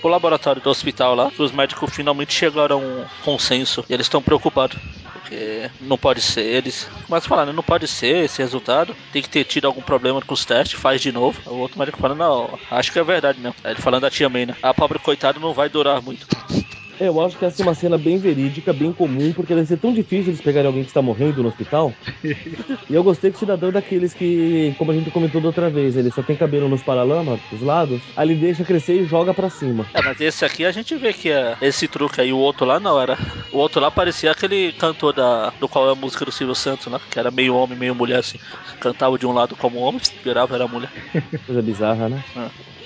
pro 0.00 0.10
laboratório 0.10 0.60
do 0.60 0.70
hospital 0.70 1.14
lá, 1.14 1.30
que 1.30 1.42
os 1.42 1.52
médicos 1.52 1.94
finalmente 1.94 2.32
chegaram 2.32 2.76
a 2.76 2.80
um 2.80 3.04
consenso 3.24 3.84
e 3.88 3.94
eles 3.94 4.06
estão 4.06 4.22
preocupados. 4.22 4.78
Porque 5.12 5.70
não 5.82 5.96
pode 5.96 6.20
ser 6.20 6.42
eles. 6.42 6.88
Mas 7.08 7.24
falando, 7.26 7.52
não 7.52 7.62
pode 7.62 7.86
ser 7.86 8.24
esse 8.24 8.42
resultado. 8.42 8.96
Tem 9.12 9.22
que 9.22 9.28
ter 9.28 9.44
tido 9.44 9.66
algum 9.66 9.80
problema 9.80 10.20
com 10.20 10.34
os 10.34 10.44
testes, 10.44 10.80
faz 10.80 11.00
de 11.00 11.12
novo. 11.12 11.40
O 11.46 11.58
outro 11.58 11.78
médico 11.78 11.98
falando, 11.98 12.18
não, 12.18 12.58
acho 12.70 12.90
que 12.90 12.98
é 12.98 13.04
verdade 13.04 13.38
mesmo. 13.38 13.54
Aí 13.62 13.72
ele 13.72 13.80
falando 13.80 14.02
da 14.02 14.10
tia 14.10 14.28
May, 14.28 14.46
né? 14.46 14.56
A 14.62 14.74
pobre 14.74 14.98
coitada 14.98 15.38
não 15.38 15.52
vai 15.54 15.68
durar 15.68 16.02
muito. 16.02 16.26
Eu 17.00 17.18
acho 17.24 17.38
que 17.38 17.44
essa 17.46 17.62
é 17.62 17.64
uma 17.64 17.74
cena 17.74 17.96
bem 17.96 18.18
verídica, 18.18 18.74
bem 18.74 18.92
comum, 18.92 19.32
porque 19.32 19.54
deve 19.54 19.66
ser 19.66 19.78
tão 19.78 19.92
difícil 19.92 20.30
eles 20.30 20.40
pegarem 20.40 20.66
alguém 20.66 20.82
que 20.82 20.90
está 20.90 21.00
morrendo 21.00 21.42
no 21.42 21.48
hospital. 21.48 21.94
e 22.22 22.94
eu 22.94 23.02
gostei 23.02 23.30
que 23.30 23.36
o 23.36 23.40
cidadão 23.40 23.70
é 23.70 23.72
daqueles 23.72 24.12
que, 24.12 24.74
como 24.76 24.90
a 24.90 24.94
gente 24.94 25.10
comentou 25.10 25.40
da 25.40 25.48
outra 25.48 25.70
vez, 25.70 25.96
ele 25.96 26.10
só 26.10 26.22
tem 26.22 26.36
cabelo 26.36 26.68
nos 26.68 26.82
paralamas, 26.82 27.40
dos 27.50 27.62
lados, 27.62 28.02
aí 28.14 28.28
ele 28.28 28.34
deixa 28.34 28.64
crescer 28.64 29.00
e 29.00 29.06
joga 29.06 29.32
pra 29.32 29.48
cima. 29.48 29.86
É, 29.94 30.02
mas 30.02 30.20
esse 30.20 30.44
aqui 30.44 30.64
a 30.64 30.72
gente 30.72 30.94
vê 30.96 31.12
que 31.12 31.30
é 31.30 31.56
esse 31.62 31.88
truque 31.88 32.20
aí, 32.20 32.32
o 32.32 32.38
outro 32.38 32.66
lá 32.66 32.78
não 32.78 33.00
era. 33.00 33.16
O 33.50 33.56
outro 33.56 33.80
lá 33.80 33.90
parecia 33.90 34.30
aquele 34.30 34.72
cantor 34.72 35.14
da, 35.14 35.50
do 35.58 35.68
qual 35.68 35.88
é 35.88 35.92
a 35.92 35.94
música 35.94 36.24
do 36.26 36.32
Silvio 36.32 36.54
Santos, 36.54 36.86
né? 36.88 37.00
Que 37.10 37.18
era 37.18 37.30
meio 37.30 37.56
homem, 37.56 37.78
meio 37.78 37.94
mulher, 37.94 38.18
assim. 38.18 38.38
Cantava 38.78 39.18
de 39.18 39.26
um 39.26 39.32
lado 39.32 39.56
como 39.56 39.78
homem, 39.78 40.00
virava 40.22 40.54
era 40.54 40.68
mulher. 40.68 40.90
Coisa 41.46 41.62
bizarra, 41.62 42.08
né? 42.10 42.22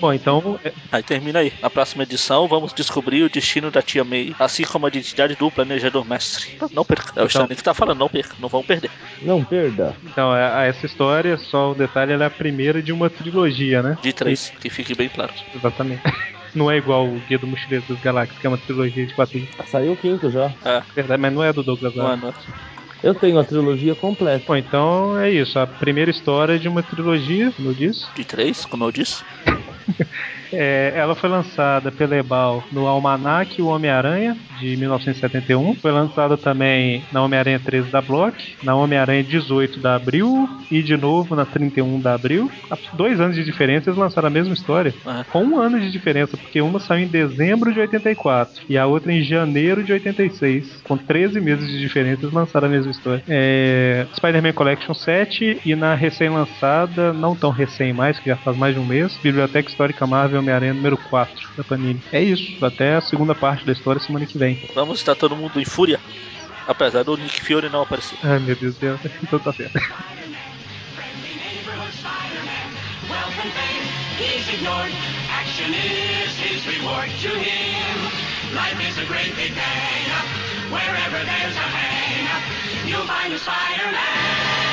Bom, 0.00 0.12
então 0.12 0.58
é, 0.64 0.72
Aí 0.94 1.02
termina 1.02 1.40
aí. 1.40 1.52
Na 1.60 1.68
próxima 1.68 2.02
edição 2.02 2.46
vamos 2.46 2.72
descobrir 2.72 3.22
o 3.22 3.28
destino 3.30 3.70
da 3.70 3.82
tia 3.82 4.03
assim 4.38 4.64
como 4.64 4.86
a 4.86 4.88
identidade 4.88 5.34
do 5.36 5.50
planejador 5.50 6.04
mestre. 6.06 6.56
Não 6.72 6.84
perca. 6.84 7.08
É 7.08 7.10
o 7.10 7.12
Então- 7.12 7.26
Stanley 7.26 7.56
que 7.56 7.62
tá 7.62 7.74
falando, 7.74 7.98
não 7.98 8.08
perca, 8.08 8.34
não 8.38 8.48
vão 8.48 8.62
perder. 8.62 8.90
Não 9.22 9.44
perda. 9.44 9.94
Então, 10.04 10.34
é- 10.36 10.68
essa 10.68 10.86
história, 10.86 11.36
só 11.36 11.72
o 11.72 11.74
detalhe, 11.74 12.12
ela 12.12 12.24
é 12.24 12.26
a 12.26 12.30
primeira 12.30 12.82
de 12.82 12.92
uma 12.92 13.08
trilogia, 13.10 13.82
né? 13.82 13.98
De 14.02 14.12
três, 14.12 14.52
que 14.60 14.70
fique 14.70 14.94
bem 14.94 15.08
claro. 15.08 15.32
Exatamente. 15.54 16.02
Não 16.54 16.70
é 16.70 16.76
igual 16.76 17.04
o 17.08 17.20
Guia 17.26 17.36
do 17.36 17.48
Mochileiro 17.48 17.84
das 17.88 17.98
Galáxias, 18.00 18.38
que 18.38 18.46
é 18.46 18.48
uma 18.48 18.56
trilogia 18.58 19.04
de 19.04 19.12
quadrinhos. 19.12 19.48
Saiu 19.66 19.90
o 19.92 19.96
quinto 19.96 20.30
já. 20.30 20.52
É, 20.64 20.82
Verdade, 20.94 21.20
mas 21.20 21.32
não 21.32 21.42
é 21.42 21.52
do 21.52 21.64
Douglas 21.64 21.96
não 21.96 22.08
é, 22.08 22.12
Adams. 22.12 22.22
não 22.46 22.54
é. 22.54 22.74
Eu 23.02 23.12
tenho 23.12 23.40
a 23.40 23.44
trilogia 23.44 23.94
completa. 23.96 24.44
Bom, 24.46 24.54
então 24.54 25.18
é 25.18 25.30
isso. 25.32 25.58
A 25.58 25.66
primeira 25.66 26.12
história 26.12 26.56
de 26.56 26.68
uma 26.68 26.80
trilogia, 26.80 27.50
como 27.56 27.70
eu 27.70 27.74
disse. 27.74 28.06
De 28.14 28.24
três, 28.24 28.64
como 28.64 28.84
eu 28.84 28.92
disse. 28.92 29.24
É, 30.54 30.92
ela 30.96 31.14
foi 31.14 31.28
lançada 31.28 31.90
pela 31.90 32.16
Ebal 32.16 32.62
no 32.70 32.86
Almanac 32.86 33.60
O 33.60 33.66
Homem-Aranha, 33.66 34.36
de 34.60 34.76
1971. 34.76 35.74
Foi 35.76 35.92
lançada 35.92 36.36
também 36.36 37.02
na 37.12 37.22
Homem-Aranha 37.22 37.60
13 37.60 37.90
da 37.90 38.00
Block, 38.00 38.56
na 38.62 38.74
Homem-Aranha 38.74 39.22
18 39.22 39.80
da 39.80 39.96
Abril 39.96 40.48
e 40.70 40.82
de 40.82 40.96
novo 40.96 41.34
na 41.34 41.44
31 41.44 42.00
da 42.00 42.14
Abril. 42.14 42.50
Há 42.70 42.76
dois 42.94 43.20
anos 43.20 43.36
de 43.36 43.44
diferença, 43.44 43.90
eles 43.90 43.98
lançaram 43.98 44.28
a 44.28 44.30
mesma 44.30 44.54
história. 44.54 44.94
É. 45.06 45.24
Com 45.24 45.44
um 45.44 45.58
ano 45.58 45.80
de 45.80 45.90
diferença, 45.90 46.36
porque 46.36 46.60
uma 46.60 46.78
saiu 46.78 47.04
em 47.04 47.08
dezembro 47.08 47.72
de 47.72 47.80
84 47.80 48.62
e 48.68 48.78
a 48.78 48.86
outra 48.86 49.12
em 49.12 49.22
janeiro 49.22 49.82
de 49.82 49.92
86. 49.92 50.82
Com 50.84 50.96
13 50.96 51.40
meses 51.40 51.68
de 51.68 51.78
diferença, 51.78 52.22
eles 52.22 52.34
lançaram 52.34 52.68
a 52.68 52.70
mesma 52.70 52.90
história. 52.90 53.22
É, 53.28 54.06
Spider-Man 54.14 54.52
Collection 54.52 54.94
7 54.94 55.60
e 55.64 55.74
na 55.74 55.94
recém-lançada, 55.94 57.12
não 57.12 57.34
tão 57.34 57.50
recém 57.50 57.92
mais, 57.92 58.18
que 58.18 58.30
já 58.30 58.36
faz 58.36 58.56
mais 58.56 58.74
de 58.74 58.80
um 58.80 58.84
mês, 58.84 59.18
Biblioteca 59.22 59.68
Histórica 59.68 60.06
Marvel 60.06 60.42
Homem-Aranha 60.44 60.74
número 60.74 60.96
4 60.96 61.48
da 61.56 61.64
Panini. 61.64 62.00
É 62.12 62.22
isso, 62.22 62.64
até 62.64 62.94
a 62.96 63.00
segunda 63.00 63.34
parte 63.34 63.64
da 63.64 63.72
história 63.72 64.00
semana 64.00 64.26
que 64.26 64.38
vem. 64.38 64.68
Vamos 64.74 64.98
estar 64.98 65.14
todo 65.14 65.34
mundo 65.34 65.58
em 65.58 65.64
fúria. 65.64 65.98
Apesar 66.68 67.02
do 67.02 67.16
Nick 67.16 67.40
Fury 67.42 67.68
não 67.68 67.82
aparecer. 67.82 68.16
Ai 68.22 68.38
meu 68.38 68.54
Deus 68.54 68.74
do 68.74 68.80
céu, 68.80 68.98
então 69.22 69.38
tá 69.38 69.52
certo. 69.52 69.74
neighborhood 69.74 71.92
Spider-Man. 71.92 72.70
Wealth 73.10 73.38
and 73.42 73.52
fame, 73.52 73.84
he's 74.20 74.48
ignored. 74.54 74.92
Action 75.28 75.74
is 75.74 76.38
his 76.38 76.66
reward 76.78 77.10
to 77.22 77.28
him. 77.28 78.10
Life 78.54 78.80
is 78.88 78.96
a 78.98 79.04
great 79.06 79.34
big 79.36 79.52
hang. 79.52 80.10
Wherever 80.72 81.24
there's 81.24 81.56
a 81.56 81.68
hang, 81.68 82.26
you'll 82.88 83.06
find 83.06 83.32
a 83.32 83.38
Spider-Man. 83.38 84.63